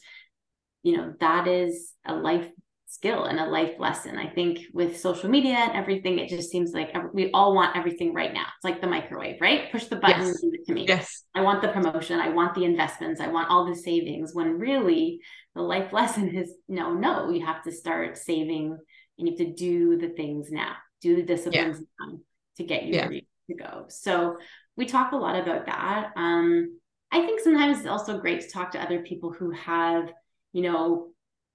you 0.82 0.96
know, 0.96 1.14
that 1.20 1.48
is 1.48 1.92
a 2.06 2.14
life 2.14 2.48
skill 2.94 3.24
and 3.24 3.40
a 3.40 3.46
life 3.46 3.74
lesson. 3.78 4.16
I 4.16 4.28
think 4.28 4.60
with 4.72 4.98
social 5.00 5.28
media 5.28 5.56
and 5.56 5.72
everything, 5.72 6.18
it 6.18 6.28
just 6.28 6.50
seems 6.50 6.72
like 6.72 6.94
we 7.12 7.30
all 7.32 7.54
want 7.54 7.76
everything 7.76 8.14
right 8.14 8.32
now. 8.32 8.46
It's 8.56 8.64
like 8.64 8.80
the 8.80 8.86
microwave, 8.86 9.40
right? 9.40 9.70
Push 9.72 9.86
the 9.86 9.96
button, 9.96 10.26
yes. 10.26 10.40
give 10.40 10.54
it 10.54 10.64
to 10.66 10.72
me. 10.72 10.86
Yes. 10.86 11.24
I 11.34 11.42
want 11.42 11.60
the 11.60 11.68
promotion. 11.68 12.20
I 12.20 12.28
want 12.28 12.54
the 12.54 12.64
investments. 12.64 13.20
I 13.20 13.26
want 13.26 13.50
all 13.50 13.66
the 13.66 13.74
savings. 13.74 14.32
When 14.32 14.58
really 14.58 15.20
the 15.54 15.62
life 15.62 15.92
lesson 15.98 16.34
is 16.34 16.54
no, 16.68 16.94
no, 16.94 17.30
you 17.30 17.44
have 17.44 17.64
to 17.64 17.72
start 17.72 18.16
saving 18.16 18.78
and 19.18 19.28
you 19.28 19.32
have 19.32 19.38
to 19.38 19.52
do 19.52 19.98
the 19.98 20.10
things 20.10 20.50
now, 20.50 20.74
do 21.00 21.16
the 21.16 21.22
disciplines 21.22 21.78
yeah. 21.78 22.06
now 22.06 22.18
to 22.58 22.64
get 22.64 22.84
you 22.84 22.94
yeah. 22.94 23.04
ready 23.04 23.26
to 23.50 23.56
go. 23.56 23.86
So 23.88 24.38
we 24.76 24.86
talk 24.86 25.12
a 25.12 25.16
lot 25.16 25.36
about 25.36 25.66
that. 25.66 26.12
Um, 26.16 26.78
I 27.10 27.20
think 27.26 27.40
sometimes 27.40 27.78
it's 27.78 27.88
also 27.88 28.18
great 28.18 28.42
to 28.42 28.50
talk 28.50 28.72
to 28.72 28.82
other 28.82 29.02
people 29.02 29.32
who 29.32 29.50
have, 29.50 30.12
you 30.52 30.62
know, 30.62 31.08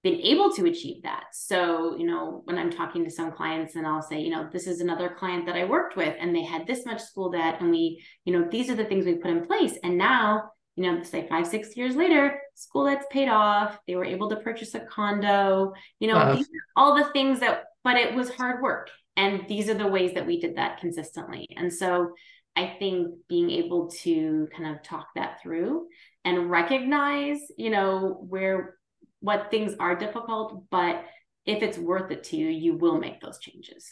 been 0.04 0.16
able 0.22 0.52
to 0.54 0.66
achieve 0.66 1.04
that. 1.04 1.26
So, 1.34 1.96
you 1.98 2.06
know, 2.06 2.42
when 2.46 2.58
I'm 2.58 2.72
talking 2.72 3.04
to 3.04 3.12
some 3.12 3.32
clients 3.32 3.76
and 3.76 3.86
I'll 3.86 4.02
say, 4.02 4.20
you 4.20 4.30
know, 4.30 4.50
this 4.52 4.66
is 4.66 4.80
another 4.80 5.10
client 5.10 5.46
that 5.46 5.56
I 5.56 5.66
worked 5.66 5.98
with 5.98 6.16
and 6.20 6.34
they 6.34 6.44
had 6.44 6.66
this 6.66 6.86
much 6.86 7.02
school 7.02 7.32
debt 7.32 7.58
and 7.60 7.70
we, 7.70 8.04
you 8.24 8.32
know, 8.32 8.48
these 8.50 8.70
are 8.70 8.76
the 8.76 8.86
things 8.86 9.06
we 9.06 9.16
put 9.16 9.32
in 9.32 9.46
place. 9.46 9.78
And 9.84 9.98
now, 9.98 10.52
you 10.78 10.90
know, 10.90 11.04
say 11.04 11.28
five, 11.28 11.48
six 11.48 11.76
years 11.76 11.98
later, 11.98 12.40
school 12.56 12.86
debt's 12.86 13.06
paid 13.12 13.28
off. 13.28 13.78
They 13.88 13.98
were 13.98 14.06
able 14.06 14.30
to 14.30 14.38
purchase 14.38 14.74
a 14.74 14.80
condo, 14.80 15.74
you 16.00 16.08
know, 16.08 16.16
uh, 16.16 16.42
all 16.78 16.96
the 16.96 17.12
things 17.12 17.42
that, 17.42 17.66
but 17.84 17.98
it 17.98 18.16
was 18.16 18.30
hard 18.30 18.62
work. 18.62 18.90
And 19.18 19.46
these 19.50 19.68
are 19.70 19.74
the 19.74 19.88
ways 19.88 20.14
that 20.14 20.26
we 20.26 20.40
did 20.40 20.56
that 20.56 20.80
consistently. 20.80 21.46
And 21.58 21.74
so 21.74 22.14
I 22.56 22.76
think 22.80 23.16
being 23.28 23.52
able 23.52 23.90
to 24.04 24.48
kind 24.56 24.74
of 24.74 24.82
talk 24.82 25.08
that 25.16 25.42
through 25.42 25.88
and 26.24 26.50
recognize, 26.50 27.40
you 27.58 27.70
know, 27.70 28.18
where 28.30 28.76
what 29.22 29.52
things 29.52 29.76
are 29.80 29.96
difficult, 29.96 30.64
but 30.70 31.04
if 31.46 31.64
it's 31.64 31.78
worth 31.78 32.12
it 32.12 32.24
to 32.26 32.38
you, 32.38 32.48
you 32.48 32.76
will 32.76 33.00
make 33.00 33.22
those 33.22 33.40
changes. 33.40 33.90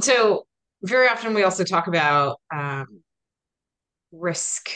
So, 0.00 0.46
very 0.82 1.08
often 1.08 1.34
we 1.34 1.42
also 1.42 1.64
talk 1.64 1.88
about 1.88 2.40
um, 2.54 3.02
risk 4.12 4.70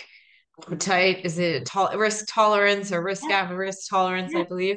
appetite. 0.60 1.24
Is 1.24 1.38
it 1.38 1.66
to- 1.66 1.92
risk 1.96 2.26
tolerance 2.28 2.92
or 2.92 3.02
risk 3.02 3.24
yeah. 3.28 3.50
risk 3.52 3.88
tolerance? 3.88 4.32
Yeah. 4.34 4.40
I 4.40 4.44
believe, 4.44 4.76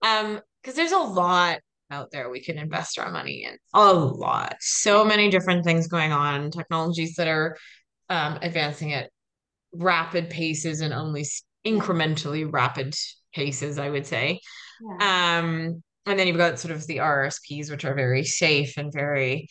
because 0.00 0.34
um, 0.36 0.40
there's 0.76 0.92
a 0.92 0.98
lot 0.98 1.58
out 1.90 2.10
there 2.12 2.30
we 2.30 2.40
can 2.40 2.56
invest 2.56 2.98
our 2.98 3.10
money 3.10 3.44
in. 3.44 3.56
A 3.74 3.92
lot, 3.92 4.56
so 4.60 5.04
many 5.04 5.28
different 5.28 5.64
things 5.64 5.88
going 5.88 6.12
on. 6.12 6.50
Technologies 6.50 7.16
that 7.16 7.26
are 7.26 7.56
um, 8.08 8.38
advancing 8.42 8.92
at 8.92 9.10
rapid 9.72 10.30
paces 10.30 10.80
and 10.80 10.92
only 10.92 11.26
incrementally 11.66 12.50
rapid 12.50 12.94
cases, 13.32 13.78
I 13.78 13.90
would 13.90 14.06
say. 14.06 14.40
Yeah. 14.80 15.38
Um, 15.38 15.82
and 16.06 16.18
then 16.18 16.26
you've 16.26 16.36
got 16.36 16.58
sort 16.58 16.74
of 16.74 16.86
the 16.86 16.98
RSPs, 16.98 17.70
which 17.70 17.84
are 17.84 17.94
very 17.94 18.24
safe 18.24 18.76
and 18.76 18.92
very. 18.92 19.48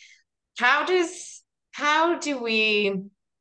How 0.58 0.84
does 0.84 1.42
how 1.72 2.18
do 2.18 2.42
we 2.42 2.94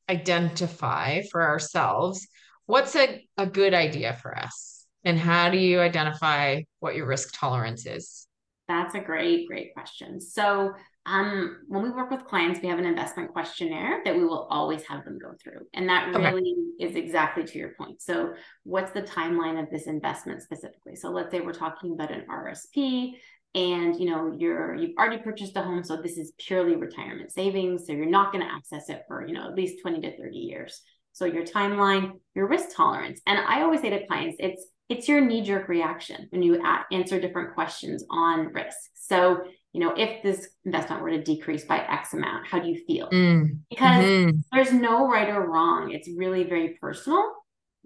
identify 0.10 1.21
for 1.32 1.41
ourselves 1.41 2.28
what's 2.65 2.95
a, 2.95 3.25
a 3.38 3.47
good 3.47 3.73
idea 3.73 4.17
for 4.21 4.38
us, 4.38 4.86
and 5.04 5.17
how 5.17 5.49
do 5.49 5.58
you 5.58 5.80
identify 5.80 6.62
what 6.80 6.95
your 6.95 7.08
risk 7.08 7.38
tolerance 7.38 7.86
is? 7.86 8.28
That's 8.67 8.93
a 8.93 8.99
great, 8.99 9.47
great 9.47 9.73
question. 9.73 10.21
So 10.21 10.73
um, 11.05 11.57
when 11.67 11.81
we 11.81 11.89
work 11.89 12.12
with 12.12 12.25
clients, 12.25 12.59
we 12.62 12.67
have 12.67 12.77
an 12.77 12.85
investment 12.85 13.31
questionnaire 13.31 14.01
that 14.05 14.15
we 14.15 14.23
will 14.23 14.47
always 14.51 14.83
have 14.83 15.05
them 15.05 15.17
go 15.17 15.33
through. 15.41 15.62
And 15.73 15.89
that 15.89 16.13
okay. 16.13 16.31
really 16.31 16.55
is 16.79 16.95
exactly 16.95 17.43
to 17.45 17.57
your 17.57 17.73
point. 17.77 18.01
So, 18.01 18.33
what's 18.63 18.91
the 18.91 19.01
timeline 19.01 19.62
of 19.62 19.69
this 19.71 19.88
investment 19.88 20.41
specifically? 20.41 20.95
So, 20.95 21.09
let's 21.09 21.31
say 21.31 21.39
we're 21.39 21.53
talking 21.53 21.93
about 21.93 22.12
an 22.12 22.25
RSP 22.29 23.13
and 23.55 23.99
you 23.99 24.07
know 24.07 24.35
you're 24.38 24.75
you've 24.75 24.95
already 24.97 25.17
purchased 25.17 25.55
a 25.55 25.62
home 25.62 25.83
so 25.83 25.97
this 25.97 26.17
is 26.17 26.33
purely 26.38 26.75
retirement 26.75 27.31
savings 27.31 27.88
so 27.88 27.93
you're 27.93 28.05
not 28.05 28.31
going 28.31 28.45
to 28.45 28.51
access 28.51 28.89
it 28.89 29.03
for 29.07 29.25
you 29.25 29.33
know 29.33 29.47
at 29.47 29.55
least 29.55 29.81
20 29.81 30.01
to 30.01 30.17
30 30.17 30.38
years 30.38 30.81
so 31.13 31.25
your 31.25 31.43
timeline 31.43 32.12
your 32.35 32.47
risk 32.47 32.75
tolerance 32.75 33.19
and 33.25 33.39
i 33.39 33.62
always 33.62 33.81
say 33.81 33.89
to 33.89 34.05
clients 34.05 34.38
it's 34.39 34.67
it's 34.88 35.07
your 35.07 35.21
knee 35.21 35.41
jerk 35.41 35.67
reaction 35.67 36.27
when 36.29 36.43
you 36.43 36.63
answer 36.91 37.19
different 37.19 37.55
questions 37.55 38.05
on 38.12 38.53
risk 38.53 38.77
so 38.93 39.39
you 39.73 39.79
know, 39.79 39.93
if 39.95 40.23
this 40.23 40.49
investment 40.65 41.01
were 41.01 41.12
to 41.12 41.23
decrease 41.23 41.65
by 41.65 41.79
X 41.79 42.13
amount, 42.13 42.47
how 42.47 42.60
do 42.60 42.67
you 42.67 42.82
feel? 42.88 43.08
Mm. 43.10 43.60
Because 43.69 44.03
mm-hmm. 44.03 44.39
there's 44.51 44.73
no 44.73 45.08
right 45.08 45.29
or 45.29 45.47
wrong. 45.47 45.91
It's 45.91 46.10
really 46.15 46.43
very 46.43 46.77
personal 46.82 47.23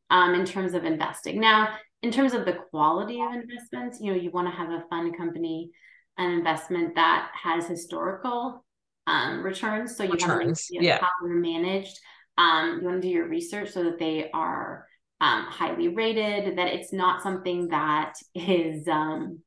um, 0.09 0.33
in 0.33 0.45
terms 0.45 0.73
of 0.73 0.85
investing. 0.85 1.41
Now, 1.41 1.75
in 2.01 2.11
terms 2.11 2.33
of 2.33 2.45
the 2.45 2.53
quality 2.53 3.21
of 3.21 3.33
investments, 3.33 3.99
you 3.99 4.11
know, 4.11 4.19
you 4.19 4.31
want 4.31 4.47
to 4.47 4.55
have 4.55 4.69
a 4.69 4.83
fund 4.89 5.17
company, 5.17 5.71
an 6.17 6.31
investment 6.31 6.95
that 6.95 7.29
has 7.33 7.67
historical 7.67 8.63
um, 9.07 9.43
returns. 9.43 9.97
So 9.97 10.03
you 10.03 10.11
returns. 10.11 10.69
have 10.73 10.83
yeah. 10.83 10.99
how 11.01 11.09
they're 11.21 11.35
managed. 11.35 11.99
Um, 12.37 12.79
you 12.81 12.87
want 12.87 13.01
to 13.01 13.07
do 13.07 13.13
your 13.13 13.27
research 13.27 13.71
so 13.71 13.83
that 13.83 13.99
they 13.99 14.29
are 14.31 14.85
um, 15.19 15.43
highly 15.43 15.89
rated, 15.89 16.57
that 16.57 16.73
it's 16.73 16.93
not 16.93 17.23
something 17.23 17.69
that 17.69 18.13
is 18.33 18.87
um, 18.87 19.39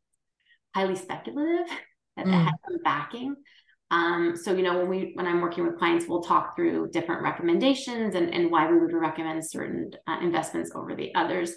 highly 0.75 0.96
speculative 0.96 1.66
that, 2.16 2.26
mm. 2.26 2.44
has 2.44 2.55
some 2.64 2.83
backing. 2.83 3.37
Um, 3.90 4.35
so 4.37 4.52
you 4.52 4.62
know 4.62 4.79
when 4.79 4.88
we 4.88 5.12
when 5.14 5.26
I'm 5.26 5.40
working 5.40 5.64
with 5.64 5.79
clients, 5.79 6.07
we'll 6.09 6.22
talk 6.22 6.57
through 6.57 6.90
different 6.90 7.22
recommendations 7.22 8.14
and, 8.14 8.35
and 8.35 8.50
why 8.50 8.70
we 8.70 8.79
would 8.79 8.92
recommend 8.92 9.48
certain 9.48 9.92
uh, 10.07 10.18
investments 10.20 10.72
over 10.74 10.94
the 10.94 11.14
others. 11.14 11.52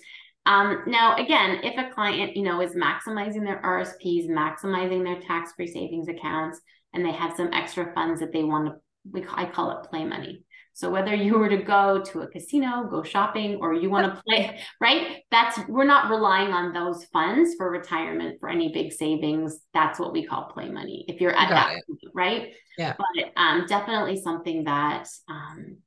Um, 0.45 0.83
now, 0.87 1.15
again, 1.15 1.59
if 1.63 1.77
a 1.77 1.93
client 1.93 2.35
you 2.35 2.43
know 2.43 2.61
is 2.61 2.75
maximizing 2.75 3.43
their 3.43 3.61
RSPs, 3.63 4.29
maximizing 4.29 5.03
their 5.03 5.19
tax-free 5.21 5.67
savings 5.67 6.07
accounts, 6.07 6.61
and 6.93 7.03
they 7.03 7.11
have 7.11 7.35
some 7.35 7.51
extra 7.51 7.93
funds 7.93 8.19
that 8.19 8.31
they 8.31 8.43
want 8.43 8.67
to 8.67 8.75
we 9.11 9.25
I 9.33 9.45
call 9.45 9.71
it 9.71 9.89
play 9.89 10.05
money. 10.05 10.43
So 10.79 10.89
whether 10.89 11.13
you 11.13 11.37
were 11.37 11.49
to 11.49 11.57
go 11.57 12.01
to 12.01 12.21
a 12.21 12.27
casino, 12.27 12.87
go 12.89 13.03
shopping, 13.03 13.57
or 13.59 13.73
you 13.73 13.89
want 13.89 14.15
to 14.15 14.21
play, 14.25 14.61
right? 14.79 15.23
That's 15.29 15.59
we're 15.67 15.83
not 15.83 16.09
relying 16.09 16.53
on 16.53 16.71
those 16.71 17.03
funds 17.11 17.55
for 17.57 17.69
retirement 17.69 18.39
for 18.39 18.47
any 18.47 18.71
big 18.71 18.93
savings. 18.93 19.59
That's 19.73 19.99
what 19.99 20.13
we 20.13 20.25
call 20.25 20.45
play 20.45 20.69
money. 20.69 21.03
If 21.09 21.19
you're 21.19 21.35
at 21.35 21.49
Got 21.49 21.55
that, 21.55 21.85
point, 21.85 21.99
right? 22.15 22.53
Yeah. 22.77 22.95
But 22.97 23.31
um, 23.35 23.65
definitely 23.67 24.21
something 24.21 24.63
that 24.63 25.09
um, 25.27 25.79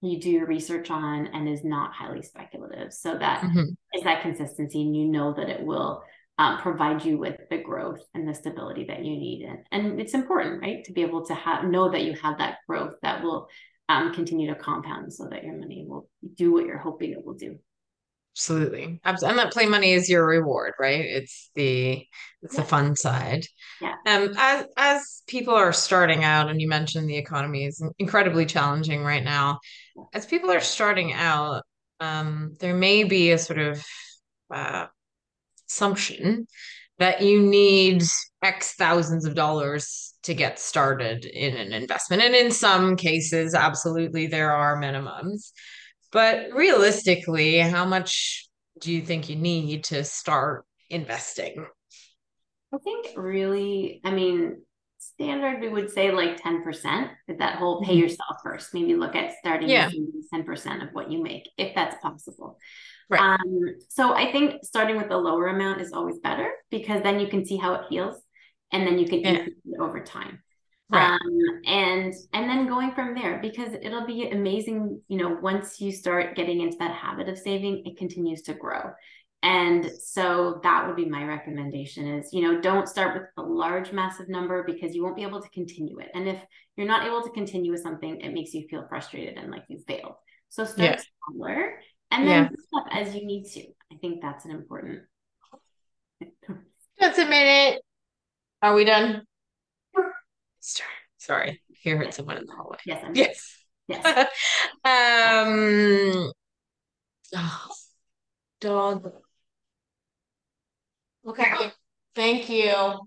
you 0.00 0.20
do 0.20 0.30
your 0.30 0.46
research 0.46 0.90
on 0.90 1.28
and 1.28 1.48
is 1.48 1.62
not 1.62 1.92
highly 1.92 2.22
speculative. 2.22 2.92
So 2.92 3.16
that 3.16 3.42
mm-hmm. 3.42 3.70
is 3.94 4.02
that 4.02 4.22
consistency, 4.22 4.82
and 4.82 4.96
you 4.96 5.04
know 5.04 5.32
that 5.32 5.48
it 5.48 5.64
will 5.64 6.02
um, 6.38 6.58
provide 6.58 7.04
you 7.04 7.18
with 7.18 7.36
the 7.50 7.58
growth 7.58 8.00
and 8.14 8.26
the 8.26 8.34
stability 8.34 8.86
that 8.86 9.04
you 9.04 9.12
need. 9.16 9.46
And, 9.46 9.58
and 9.70 10.00
it's 10.00 10.14
important, 10.14 10.60
right, 10.60 10.82
to 10.86 10.92
be 10.92 11.02
able 11.02 11.24
to 11.26 11.34
have 11.34 11.66
know 11.66 11.90
that 11.92 12.02
you 12.02 12.14
have 12.14 12.38
that 12.38 12.56
growth 12.66 12.94
that 13.02 13.22
will 13.22 13.46
um, 13.90 14.14
continue 14.14 14.52
to 14.52 14.54
compound 14.54 15.12
so 15.12 15.26
that 15.28 15.44
your 15.44 15.56
money 15.56 15.84
will 15.86 16.08
do 16.36 16.52
what 16.52 16.64
you're 16.64 16.78
hoping 16.78 17.10
it 17.12 17.24
will 17.24 17.34
do. 17.34 17.58
Absolutely. 18.36 19.00
And 19.04 19.38
that 19.38 19.52
play 19.52 19.66
money 19.66 19.92
is 19.92 20.08
your 20.08 20.24
reward, 20.24 20.74
right? 20.78 21.04
It's 21.04 21.50
the 21.56 22.06
it's 22.42 22.54
yeah. 22.54 22.60
the 22.60 22.66
fun 22.66 22.94
side. 22.94 23.44
Yeah. 23.80 23.94
Um 24.06 24.32
as 24.38 24.66
as 24.76 25.22
people 25.26 25.54
are 25.54 25.72
starting 25.72 26.22
out 26.22 26.48
and 26.48 26.60
you 26.60 26.68
mentioned 26.68 27.08
the 27.08 27.16
economy 27.16 27.64
is 27.64 27.84
incredibly 27.98 28.46
challenging 28.46 29.02
right 29.02 29.24
now. 29.24 29.58
As 30.14 30.26
people 30.26 30.50
are 30.52 30.60
starting 30.60 31.12
out, 31.12 31.64
um 31.98 32.54
there 32.60 32.74
may 32.74 33.02
be 33.02 33.32
a 33.32 33.38
sort 33.38 33.58
of 33.58 33.84
uh 34.54 34.86
assumption 35.68 36.46
that 36.98 37.22
you 37.22 37.42
need 37.42 38.04
X 38.42 38.74
thousands 38.74 39.24
of 39.24 39.34
dollars 39.34 40.09
to 40.22 40.34
get 40.34 40.58
started 40.58 41.24
in 41.24 41.56
an 41.56 41.72
investment. 41.72 42.22
And 42.22 42.34
in 42.34 42.50
some 42.50 42.96
cases, 42.96 43.54
absolutely, 43.54 44.26
there 44.26 44.52
are 44.52 44.80
minimums. 44.80 45.52
But 46.12 46.52
realistically, 46.52 47.58
how 47.58 47.84
much 47.84 48.48
do 48.80 48.92
you 48.92 49.02
think 49.02 49.28
you 49.28 49.36
need 49.36 49.84
to 49.84 50.04
start 50.04 50.64
investing? 50.88 51.66
I 52.72 52.78
think 52.78 53.08
really, 53.16 54.00
I 54.04 54.10
mean, 54.10 54.62
standard, 54.98 55.60
we 55.60 55.68
would 55.68 55.90
say 55.90 56.10
like 56.10 56.40
10%, 56.40 57.10
but 57.26 57.38
that 57.38 57.56
whole 57.56 57.82
pay 57.82 57.92
mm-hmm. 57.92 58.00
yourself 58.00 58.36
first. 58.42 58.74
Maybe 58.74 58.94
look 58.94 59.14
at 59.14 59.34
starting 59.38 59.68
yeah. 59.68 59.90
10% 60.32 60.86
of 60.86 60.92
what 60.92 61.10
you 61.10 61.22
make, 61.22 61.48
if 61.56 61.74
that's 61.74 61.96
possible. 62.02 62.58
Right. 63.08 63.20
Um, 63.20 63.76
so 63.88 64.14
I 64.14 64.30
think 64.30 64.64
starting 64.64 64.96
with 64.96 65.10
a 65.10 65.16
lower 65.16 65.48
amount 65.48 65.80
is 65.80 65.92
always 65.92 66.18
better 66.18 66.50
because 66.70 67.02
then 67.02 67.18
you 67.18 67.26
can 67.26 67.44
see 67.44 67.56
how 67.56 67.74
it 67.74 67.86
feels 67.88 68.22
and 68.72 68.86
then 68.86 68.98
you 68.98 69.06
can 69.06 69.20
yeah. 69.20 69.30
increase 69.30 69.56
it 69.64 69.80
over 69.80 70.00
time. 70.00 70.42
Right. 70.90 71.12
Um, 71.12 71.38
and 71.66 72.12
and 72.32 72.50
then 72.50 72.66
going 72.66 72.92
from 72.92 73.14
there 73.14 73.38
because 73.40 73.74
it'll 73.80 74.06
be 74.06 74.28
amazing, 74.30 75.00
you 75.06 75.18
know, 75.18 75.38
once 75.40 75.80
you 75.80 75.92
start 75.92 76.34
getting 76.34 76.60
into 76.60 76.78
that 76.78 76.90
habit 76.90 77.28
of 77.28 77.38
saving, 77.38 77.86
it 77.86 77.96
continues 77.96 78.42
to 78.42 78.54
grow. 78.54 78.90
And 79.42 79.90
so 80.02 80.60
that 80.64 80.86
would 80.86 80.96
be 80.96 81.06
my 81.06 81.24
recommendation 81.24 82.06
is, 82.06 82.32
you 82.32 82.42
know, 82.42 82.60
don't 82.60 82.88
start 82.88 83.14
with 83.14 83.28
a 83.38 83.42
large, 83.42 83.90
massive 83.90 84.28
number 84.28 84.64
because 84.64 84.94
you 84.94 85.02
won't 85.02 85.16
be 85.16 85.22
able 85.22 85.40
to 85.40 85.48
continue 85.50 85.98
it. 85.98 86.08
And 86.12 86.28
if 86.28 86.38
you're 86.76 86.86
not 86.86 87.06
able 87.06 87.22
to 87.22 87.30
continue 87.30 87.70
with 87.70 87.80
something, 87.80 88.20
it 88.20 88.34
makes 88.34 88.52
you 88.52 88.66
feel 88.68 88.86
frustrated 88.88 89.38
and 89.38 89.50
like 89.50 89.64
you 89.68 89.78
failed. 89.86 90.14
So 90.50 90.64
start 90.64 90.78
yeah. 90.78 91.00
smaller 91.30 91.80
and 92.10 92.28
then 92.28 92.50
yeah. 92.52 92.80
up 92.80 92.86
as 92.90 93.14
you 93.14 93.24
need 93.24 93.44
to. 93.52 93.62
I 93.92 93.96
think 94.00 94.20
that's 94.20 94.44
an 94.44 94.50
important. 94.50 95.02
Just 97.00 97.18
a 97.18 97.24
minute. 97.24 97.80
Are 98.62 98.74
we 98.74 98.84
done? 98.84 99.22
Sorry, 100.60 100.88
sorry. 101.18 101.62
You 101.82 101.96
heard 101.96 102.12
someone 102.12 102.36
in 102.36 102.46
the 102.46 102.52
hallway. 102.52 102.78
Yes. 102.84 103.02
I'm 103.04 103.14
yes. 103.14 103.64
Yes. 103.88 104.04
um. 104.84 106.32
Oh, 107.34 107.68
dog. 108.60 109.12
Okay. 111.26 111.72
Thank 112.14 112.50
you. 112.50 112.98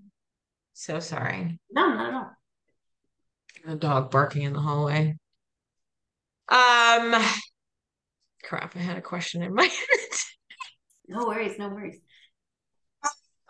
So 0.73 0.99
sorry. 0.99 1.59
No, 1.71 1.93
not 1.93 2.07
at 2.07 2.13
all. 2.13 2.31
A 3.65 3.75
dog 3.75 4.11
barking 4.11 4.43
in 4.43 4.53
the 4.53 4.59
hallway. 4.59 5.15
Um, 6.49 7.15
crap, 8.43 8.75
I 8.75 8.79
had 8.79 8.97
a 8.97 9.01
question 9.01 9.41
in 9.41 9.53
my 9.53 9.63
head. 9.63 10.19
no 11.07 11.25
worries, 11.25 11.57
no 11.57 11.69
worries. 11.69 11.99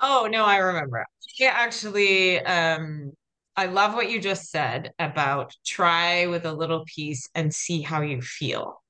Oh 0.05 0.27
no, 0.29 0.43
I 0.45 0.57
remember. 0.57 1.05
Yeah, 1.39 1.53
actually, 1.55 2.39
um, 2.41 3.13
I 3.55 3.67
love 3.67 3.93
what 3.95 4.11
you 4.11 4.19
just 4.21 4.51
said 4.51 4.91
about 4.99 5.55
try 5.65 6.27
with 6.27 6.45
a 6.45 6.53
little 6.53 6.83
piece 6.93 7.29
and 7.35 7.53
see 7.53 7.81
how 7.81 8.01
you 8.01 8.21
feel. 8.21 8.81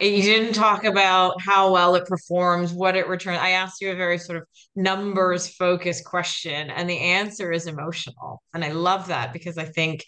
You 0.00 0.22
didn't 0.22 0.54
talk 0.54 0.84
about 0.84 1.40
how 1.40 1.72
well 1.72 1.94
it 1.96 2.06
performs, 2.06 2.72
what 2.72 2.96
it 2.96 3.08
returns. 3.08 3.40
I 3.40 3.50
asked 3.50 3.80
you 3.82 3.92
a 3.92 3.96
very 3.96 4.18
sort 4.18 4.38
of 4.38 4.44
numbers 4.76 5.48
focused 5.48 6.04
question, 6.04 6.70
and 6.70 6.90
the 6.90 6.98
answer 6.98 7.52
is 7.52 7.66
emotional. 7.68 8.42
And 8.54 8.64
I 8.64 8.72
love 8.72 9.08
that 9.08 9.32
because 9.32 9.58
I 9.58 9.66
think 9.66 10.04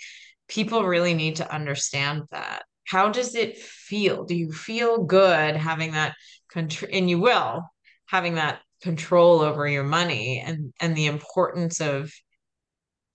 people 0.49 0.85
really 0.85 1.15
need 1.15 1.37
to 1.37 1.55
understand 1.55 2.25
that 2.33 2.65
how 2.87 3.11
does 3.11 3.35
it 3.35 3.59
feel 3.59 4.25
do 4.25 4.35
you 4.35 4.53
feel 4.53 5.05
good 5.05 5.57
having 5.57 5.93
that 5.93 6.15
control 6.51 6.91
and 6.93 7.11
you 7.11 7.19
will 7.21 7.63
having 8.07 8.37
that 8.37 8.61
control 8.83 9.41
over 9.41 9.67
your 9.67 9.85
money 9.85 10.43
and 10.45 10.73
and 10.81 10.97
the 10.97 11.07
importance 11.07 11.81
of 11.81 12.13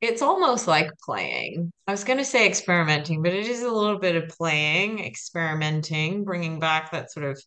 it's 0.01 0.21
almost 0.21 0.67
like 0.67 0.89
playing. 1.05 1.71
I 1.87 1.91
was 1.91 2.03
going 2.03 2.19
to 2.19 2.25
say 2.25 2.45
experimenting 2.45 3.21
but 3.21 3.33
it 3.33 3.47
is 3.47 3.63
a 3.63 3.71
little 3.71 3.99
bit 3.99 4.15
of 4.15 4.29
playing 4.29 4.99
experimenting 4.99 6.23
bringing 6.23 6.59
back 6.59 6.91
that 6.91 7.11
sort 7.11 7.25
of 7.25 7.41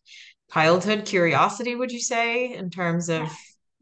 childhood 0.51 1.05
curiosity 1.05 1.75
would 1.75 1.91
you 1.91 1.99
say 1.99 2.53
in 2.53 2.69
terms 2.69 3.09
of 3.09 3.29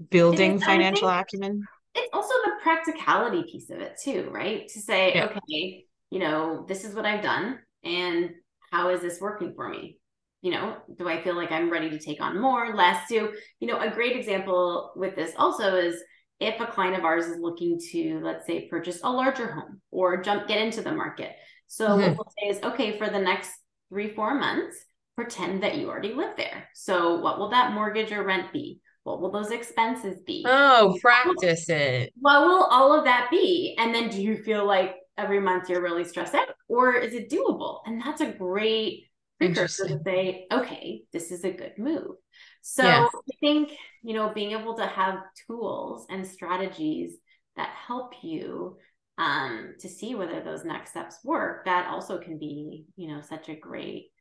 building 0.09 0.59
financial 0.59 1.07
acumen? 1.07 1.63
it's 1.93 2.09
also 2.11 2.33
the 2.43 2.51
practicality 2.61 3.43
piece 3.43 3.69
of 3.69 3.79
it 3.79 3.95
too 4.03 4.29
right? 4.31 4.67
To 4.67 4.81
say 4.81 5.13
yeah. 5.15 5.25
okay 5.25 5.85
you 6.09 6.19
know 6.19 6.65
this 6.67 6.83
is 6.85 6.95
what 6.95 7.05
i've 7.05 7.23
done 7.23 7.59
and 7.83 8.29
how 8.71 8.89
is 8.89 9.01
this 9.01 9.19
working 9.19 9.53
for 9.55 9.69
me 9.69 9.97
you 10.45 10.51
know 10.51 10.77
do 10.99 11.09
i 11.09 11.23
feel 11.23 11.35
like 11.35 11.51
i'm 11.51 11.71
ready 11.71 11.89
to 11.89 11.97
take 11.97 12.21
on 12.21 12.39
more 12.39 12.75
less 12.75 13.09
so 13.09 13.31
you 13.59 13.67
know 13.67 13.79
a 13.79 13.89
great 13.89 14.15
example 14.15 14.93
with 14.95 15.15
this 15.15 15.31
also 15.37 15.75
is 15.75 15.95
if 16.39 16.59
a 16.59 16.65
client 16.65 16.95
of 16.95 17.05
ours 17.05 17.25
is 17.25 17.39
looking 17.39 17.79
to 17.91 18.19
let's 18.23 18.45
say 18.45 18.67
purchase 18.67 18.99
a 19.03 19.09
larger 19.09 19.51
home 19.51 19.81
or 19.91 20.21
jump 20.21 20.47
get 20.47 20.61
into 20.61 20.81
the 20.81 20.91
market. 20.91 21.31
So 21.67 21.87
mm-hmm. 21.87 22.01
what 22.01 22.17
we'll 22.17 22.33
say 22.39 22.49
is 22.49 22.63
okay 22.63 22.97
for 22.97 23.09
the 23.09 23.19
next 23.19 23.51
three 23.89 24.13
four 24.13 24.35
months 24.35 24.77
pretend 25.15 25.63
that 25.63 25.77
you 25.77 25.89
already 25.89 26.13
live 26.13 26.35
there. 26.35 26.67
So 26.73 27.19
what 27.19 27.39
will 27.39 27.49
that 27.51 27.73
mortgage 27.73 28.11
or 28.11 28.23
rent 28.23 28.51
be? 28.51 28.81
What 29.03 29.21
will 29.21 29.31
those 29.31 29.51
expenses 29.51 30.19
be? 30.25 30.45
Oh 30.47 30.97
practice 31.01 31.69
it. 31.69 32.11
what 32.19 32.45
will 32.45 32.63
all 32.65 32.97
of 32.97 33.05
that 33.05 33.29
be? 33.31 33.75
And 33.77 33.95
then 33.95 34.09
do 34.09 34.21
you 34.21 34.37
feel 34.37 34.65
like 34.65 34.95
every 35.17 35.39
month 35.39 35.69
you're 35.69 35.81
really 35.81 36.03
stressed 36.03 36.35
out 36.35 36.49
or 36.67 36.95
is 36.95 37.13
it 37.13 37.29
doable? 37.29 37.79
And 37.85 38.01
that's 38.01 38.19
a 38.19 38.31
great 38.31 39.05
precursor 39.37 39.87
to 39.87 39.99
say 40.05 40.47
okay 40.51 41.01
this 41.11 41.31
is 41.31 41.43
a 41.43 41.51
good 41.51 41.73
move. 41.77 42.15
So 42.61 42.83
yes. 42.83 43.09
i 43.13 43.35
think 43.39 43.71
you 44.03 44.13
know 44.13 44.31
being 44.33 44.51
able 44.51 44.75
to 44.77 44.85
have 44.85 45.19
tools 45.47 46.07
and 46.09 46.25
strategies 46.25 47.13
that 47.55 47.69
help 47.87 48.13
you 48.21 48.77
um, 49.17 49.75
to 49.79 49.87
see 49.87 50.13
whether 50.13 50.41
those 50.41 50.65
next 50.65 50.89
steps 50.89 51.19
work 51.23 51.63
that 51.65 51.87
also 51.87 52.17
can 52.19 52.37
be 52.37 52.85
you 52.95 53.07
know 53.07 53.21
such 53.21 53.49
a 53.49 53.55
great 53.55 54.11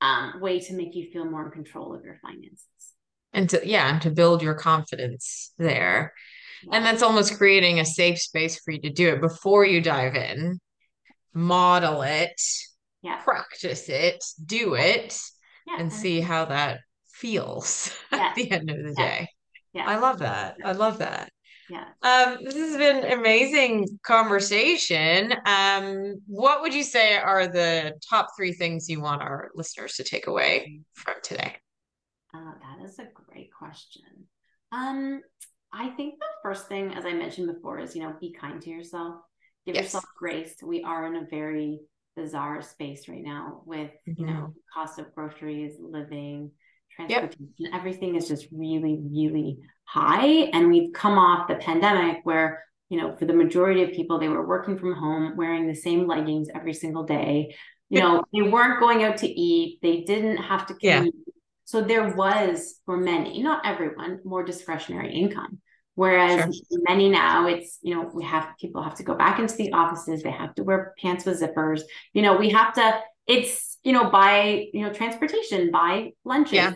um, 0.00 0.40
way 0.40 0.60
to 0.60 0.74
make 0.74 0.94
you 0.94 1.10
feel 1.12 1.24
more 1.24 1.46
in 1.46 1.50
control 1.50 1.94
of 1.94 2.04
your 2.04 2.18
finances. 2.22 2.66
And 3.32 3.48
to 3.50 3.60
yeah 3.64 3.88
and 3.88 4.02
to 4.02 4.10
build 4.10 4.42
your 4.42 4.54
confidence 4.54 5.52
there. 5.58 6.12
And 6.70 6.84
that's 6.84 7.02
almost 7.02 7.38
creating 7.38 7.80
a 7.80 7.86
safe 7.86 8.18
space 8.18 8.60
for 8.60 8.72
you 8.72 8.80
to 8.82 8.90
do 8.90 9.08
it. 9.08 9.20
Before 9.22 9.64
you 9.64 9.80
dive 9.80 10.14
in, 10.14 10.60
model 11.32 12.02
it, 12.02 12.38
yeah. 13.02 13.16
practice 13.22 13.88
it, 13.88 14.24
do 14.44 14.74
it, 14.74 15.18
yeah. 15.66 15.76
and 15.78 15.92
see 15.92 16.20
how 16.20 16.46
that 16.46 16.80
feels 17.12 17.94
yeah. 18.12 18.18
at 18.18 18.34
the 18.34 18.50
end 18.50 18.70
of 18.70 18.82
the 18.82 18.94
day. 18.94 19.28
Yeah. 19.72 19.86
I 19.86 19.98
love 19.98 20.18
that. 20.20 20.56
I 20.64 20.72
love 20.72 20.98
that. 20.98 21.30
Yeah. 21.70 21.84
Um, 22.02 22.38
this 22.42 22.56
has 22.56 22.76
been 22.76 23.12
amazing 23.12 23.86
conversation. 24.02 25.32
Um, 25.46 26.16
what 26.26 26.62
would 26.62 26.74
you 26.74 26.82
say 26.82 27.16
are 27.16 27.46
the 27.46 27.94
top 28.08 28.30
three 28.36 28.52
things 28.52 28.88
you 28.88 29.00
want 29.00 29.22
our 29.22 29.50
listeners 29.54 29.94
to 29.94 30.04
take 30.04 30.26
away 30.26 30.80
from 30.94 31.14
today? 31.22 31.56
Uh, 32.34 32.52
that 32.62 32.84
is 32.84 32.98
a 32.98 33.06
great 33.14 33.50
question. 33.56 34.02
Um, 34.72 35.22
I 35.72 35.90
think 35.90 36.18
the 36.18 36.26
first 36.42 36.66
thing, 36.66 36.92
as 36.94 37.04
I 37.04 37.12
mentioned 37.12 37.52
before, 37.52 37.78
is 37.78 37.94
you 37.94 38.02
know, 38.02 38.14
be 38.20 38.32
kind 38.32 38.60
to 38.62 38.70
yourself. 38.70 39.16
Give 39.64 39.76
yes. 39.76 39.84
yourself 39.84 40.04
grace. 40.18 40.56
We 40.62 40.82
are 40.82 41.06
in 41.06 41.16
a 41.16 41.26
very 41.30 41.80
bizarre 42.16 42.62
space 42.62 43.08
right 43.08 43.22
now 43.22 43.62
with 43.64 43.90
mm-hmm. 44.08 44.20
you 44.20 44.26
know 44.26 44.54
cost 44.72 44.98
of 44.98 45.14
groceries, 45.14 45.76
living, 45.80 46.50
transportation. 46.94 47.48
Yep. 47.56 47.74
Everything 47.74 48.16
is 48.16 48.28
just 48.28 48.48
really, 48.52 49.00
really 49.10 49.58
high. 49.84 50.50
And 50.52 50.68
we've 50.68 50.92
come 50.92 51.18
off 51.18 51.48
the 51.48 51.56
pandemic 51.56 52.18
where 52.24 52.64
you 52.90 53.00
know, 53.00 53.16
for 53.16 53.24
the 53.24 53.32
majority 53.32 53.84
of 53.84 53.92
people, 53.92 54.18
they 54.18 54.28
were 54.28 54.44
working 54.44 54.76
from 54.76 54.94
home, 54.94 55.36
wearing 55.36 55.68
the 55.68 55.74
same 55.74 56.08
leggings 56.08 56.48
every 56.54 56.74
single 56.74 57.04
day. 57.04 57.54
You 57.88 58.00
know, 58.00 58.24
they 58.32 58.42
weren't 58.42 58.80
going 58.80 59.04
out 59.04 59.16
to 59.18 59.28
eat. 59.28 59.78
They 59.80 60.02
didn't 60.02 60.38
have 60.38 60.66
to 60.66 60.74
commute. 60.74 61.14
Yeah. 61.14 61.32
So 61.64 61.82
there 61.82 62.14
was, 62.14 62.80
for 62.84 62.96
many, 62.96 63.42
not 63.42 63.64
everyone, 63.64 64.20
more 64.24 64.42
discretionary 64.42 65.12
income. 65.12 65.60
Whereas 65.94 66.40
sure. 66.40 66.80
many 66.88 67.08
now, 67.08 67.46
it's, 67.46 67.78
you 67.82 67.94
know, 67.94 68.10
we 68.14 68.24
have 68.24 68.48
people 68.58 68.82
have 68.82 68.94
to 68.96 69.02
go 69.02 69.14
back 69.14 69.38
into 69.38 69.54
the 69.56 69.72
offices, 69.72 70.22
they 70.22 70.30
have 70.30 70.54
to 70.54 70.62
wear 70.62 70.94
pants 70.98 71.24
with 71.26 71.40
zippers. 71.40 71.82
You 72.14 72.22
know, 72.22 72.36
we 72.36 72.50
have 72.50 72.72
to, 72.74 73.00
it's, 73.26 73.78
you 73.82 73.92
know, 73.92 74.08
buy, 74.10 74.68
you 74.72 74.82
know, 74.82 74.92
transportation, 74.92 75.70
buy 75.70 76.12
lunches. 76.24 76.54
Yeah. 76.54 76.72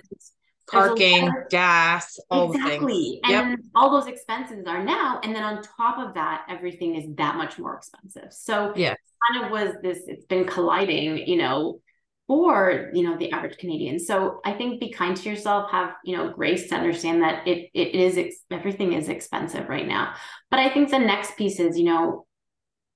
Parking, 0.66 1.30
gas, 1.50 2.18
all 2.30 2.50
exactly. 2.50 3.20
And 3.22 3.50
yep. 3.50 3.58
all 3.74 3.90
those 3.90 4.06
expenses 4.06 4.64
are 4.66 4.82
now. 4.82 5.20
And 5.22 5.36
then 5.36 5.42
on 5.42 5.62
top 5.62 5.98
of 5.98 6.14
that, 6.14 6.46
everything 6.48 6.94
is 6.94 7.04
that 7.16 7.36
much 7.36 7.58
more 7.58 7.76
expensive. 7.76 8.32
So 8.32 8.72
yeah, 8.74 8.94
kind 9.30 9.44
of 9.44 9.50
was 9.50 9.74
this, 9.82 10.00
it's 10.06 10.24
been 10.24 10.46
colliding, 10.46 11.18
you 11.28 11.36
know, 11.36 11.80
for 12.26 12.90
you 12.94 13.02
know 13.02 13.18
the 13.18 13.30
average 13.32 13.58
Canadian. 13.58 13.98
So 13.98 14.40
I 14.44 14.52
think 14.52 14.80
be 14.80 14.90
kind 14.90 15.16
to 15.16 15.28
yourself, 15.28 15.70
have 15.70 15.94
you 16.04 16.16
know 16.16 16.30
grace 16.30 16.68
to 16.68 16.74
understand 16.74 17.22
that 17.22 17.46
it 17.46 17.70
it 17.74 17.94
is 17.94 18.36
everything 18.50 18.92
is 18.92 19.08
expensive 19.08 19.68
right 19.68 19.86
now. 19.86 20.14
But 20.50 20.60
I 20.60 20.70
think 20.70 20.90
the 20.90 20.98
next 20.98 21.36
piece 21.36 21.60
is 21.60 21.78
you 21.78 21.84
know 21.84 22.26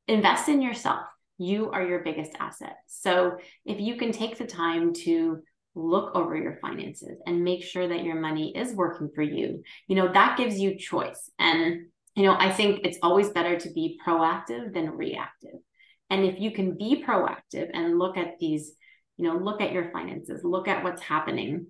invest 0.06 0.48
in 0.48 0.62
yourself. 0.62 1.02
You 1.36 1.70
are 1.70 1.86
your 1.86 2.00
biggest 2.00 2.32
asset. 2.40 2.76
So 2.86 3.36
if 3.64 3.80
you 3.80 3.96
can 3.96 4.12
take 4.12 4.38
the 4.38 4.46
time 4.46 4.92
to 5.04 5.40
look 5.74 6.14
over 6.16 6.36
your 6.36 6.58
finances 6.60 7.18
and 7.26 7.44
make 7.44 7.62
sure 7.62 7.86
that 7.86 8.02
your 8.02 8.16
money 8.16 8.56
is 8.56 8.74
working 8.74 9.10
for 9.14 9.22
you, 9.22 9.62
you 9.88 9.96
know 9.96 10.10
that 10.12 10.38
gives 10.38 10.58
you 10.58 10.78
choice. 10.78 11.30
And 11.38 11.86
you 12.14 12.22
know 12.22 12.34
I 12.38 12.50
think 12.50 12.80
it's 12.84 12.98
always 13.02 13.28
better 13.28 13.60
to 13.60 13.70
be 13.72 14.00
proactive 14.06 14.72
than 14.72 14.96
reactive. 14.96 15.60
And 16.08 16.24
if 16.24 16.40
you 16.40 16.50
can 16.50 16.78
be 16.78 17.04
proactive 17.06 17.68
and 17.74 17.98
look 17.98 18.16
at 18.16 18.38
these 18.40 18.72
you 19.18 19.28
know 19.28 19.36
look 19.36 19.60
at 19.60 19.72
your 19.72 19.90
finances 19.90 20.42
look 20.42 20.68
at 20.68 20.82
what's 20.82 21.02
happening 21.02 21.66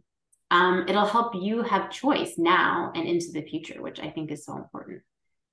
um, 0.51 0.87
it'll 0.89 1.05
help 1.05 1.35
you 1.35 1.63
have 1.63 1.91
choice 1.91 2.35
now 2.39 2.93
and 2.95 3.09
into 3.09 3.33
the 3.33 3.43
future 3.43 3.83
which 3.83 3.99
i 3.99 4.09
think 4.09 4.31
is 4.31 4.45
so 4.45 4.57
important 4.57 5.03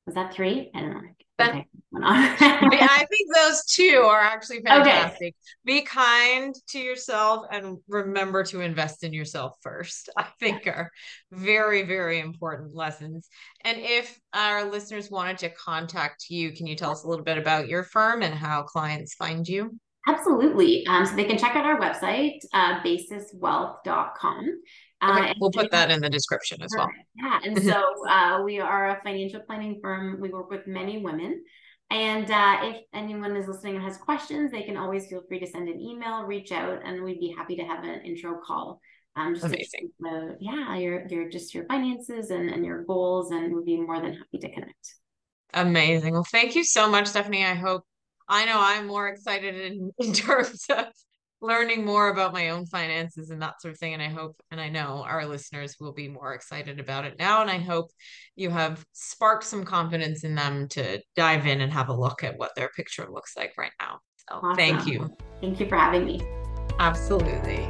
was 0.06 0.14
that 0.16 0.34
three 0.34 0.70
i 0.76 0.82
don't 0.82 0.94
know 0.94 1.02
okay. 1.42 1.66
I 1.98 3.06
think 3.10 3.34
those 3.34 3.64
two 3.66 4.04
are 4.06 4.20
actually 4.20 4.62
fantastic. 4.62 5.28
Okay. 5.28 5.34
Be 5.66 5.82
kind 5.82 6.54
to 6.70 6.80
yourself 6.80 7.46
and 7.52 7.78
remember 7.88 8.44
to 8.46 8.62
invest 8.62 9.04
in 9.04 9.14
yourself 9.14 9.58
first. 9.62 10.10
I 10.18 10.28
think 10.40 10.68
are 10.68 10.92
very, 11.32 11.84
very 11.84 12.20
important 12.20 12.76
lessons. 12.76 13.30
And 13.64 13.78
if 13.80 14.18
our 14.34 14.70
listeners 14.70 15.10
wanted 15.10 15.38
to 15.40 15.50
contact 15.50 16.30
you, 16.30 16.52
can 16.52 16.68
you 16.68 16.76
tell 16.76 16.92
us 16.92 17.04
a 17.04 17.08
little 17.08 17.26
bit 17.26 17.38
about 17.38 17.68
your 17.68 17.84
firm 17.84 18.22
and 18.22 18.34
how 18.34 18.64
clients 18.64 19.16
find 19.16 19.48
you? 19.48 19.78
Absolutely. 20.08 20.86
Um, 20.88 21.06
so 21.06 21.16
they 21.16 21.24
can 21.26 21.38
check 21.38 21.56
out 21.56 21.66
our 21.66 21.80
website, 21.80 22.38
uh, 22.54 22.80
basiswealth.com. 22.82 24.62
Uh, 25.02 25.34
we'll 25.40 25.52
put 25.52 25.72
that 25.72 25.92
in 25.92 26.00
the 26.00 26.10
description 26.10 26.62
as 26.62 26.72
well. 26.78 26.90
Yeah. 27.16 27.40
And 27.44 27.62
so 27.62 27.84
uh, 28.10 28.42
we 28.44 28.60
are 28.60 28.90
a 28.90 29.02
financial 29.04 29.42
planning 29.42 29.80
firm. 29.82 30.20
We 30.22 30.30
work 30.30 30.50
with 30.50 30.68
many 30.68 31.00
women. 31.00 31.44
And 31.92 32.30
uh, 32.32 32.58
if 32.64 32.82
anyone 32.94 33.36
is 33.36 33.48
listening 33.48 33.76
and 33.76 33.84
has 33.84 33.98
questions, 33.98 34.52
they 34.52 34.64
can 34.64 34.78
always 34.78 35.08
feel 35.08 35.22
free 35.28 35.40
to 35.40 35.48
send 35.48 35.70
an 35.70 35.80
email, 35.80 36.24
reach 36.24 36.52
out, 36.52 36.82
and 36.84 37.04
we'd 37.04 37.20
be 37.20 37.34
happy 37.36 37.56
to 37.58 37.64
have 37.64 37.84
an 37.84 38.02
intro 38.02 38.40
call. 38.46 38.82
Um, 39.16 39.34
just 39.34 39.46
Amazing. 39.46 39.92
To, 40.04 40.36
yeah, 40.40 40.76
your 40.76 41.08
your 41.08 41.30
just 41.30 41.54
your 41.54 41.66
finances 41.68 42.32
and, 42.32 42.50
and 42.50 42.66
your 42.66 42.84
goals, 42.84 43.32
and 43.32 43.56
we'd 43.56 43.66
be 43.66 43.80
more 43.80 44.02
than 44.02 44.14
happy 44.14 44.40
to 44.40 44.52
connect. 44.52 44.96
Amazing. 45.54 46.14
Well, 46.14 46.26
thank 46.30 46.56
you 46.56 46.66
so 46.66 46.90
much, 46.90 47.08
Stephanie. 47.08 47.46
I 47.46 47.54
hope 47.54 47.86
I 48.28 48.46
know 48.46 48.58
I'm 48.60 48.88
more 48.88 49.08
excited 49.08 49.56
in, 49.56 49.92
in 50.00 50.14
terms 50.14 50.66
of 50.70 50.86
learning 51.42 51.86
more 51.86 52.10
about 52.10 52.34
my 52.34 52.50
own 52.50 52.66
finances 52.66 53.30
and 53.30 53.42
that 53.42 53.62
sort 53.62 53.74
of 53.74 53.80
thing. 53.80 53.94
And 53.94 54.02
I 54.02 54.08
hope 54.08 54.36
and 54.52 54.60
I 54.60 54.70
know 54.70 55.04
our 55.08 55.26
listeners 55.26 55.76
will 55.80 55.94
be 55.94 56.08
more 56.08 56.34
excited 56.34 56.80
about 56.80 57.06
it 57.06 57.20
now. 57.20 57.42
And 57.42 57.50
I 57.52 57.60
hope 57.60 57.92
you 58.36 58.50
have 58.50 58.84
sparked 58.94 59.44
some 59.44 59.64
confidence 59.64 60.24
in 60.24 60.36
them 60.36 60.68
to 60.70 61.02
dive 61.16 61.46
in 61.46 61.62
and 61.62 61.72
have 61.72 61.90
a 61.90 61.94
look 61.94 62.24
at 62.24 62.38
what 62.38 62.56
their 62.56 62.70
picture 62.70 63.08
looks 63.12 63.36
like 63.38 63.54
right 63.58 63.74
now. 63.80 64.00
So 64.30 64.38
awesome. 64.38 64.56
thank 64.56 64.88
you. 64.88 65.16
Thank 65.42 65.60
you 65.60 65.68
for 65.68 65.78
having 65.78 66.06
me. 66.06 66.22
Absolutely. 66.80 67.68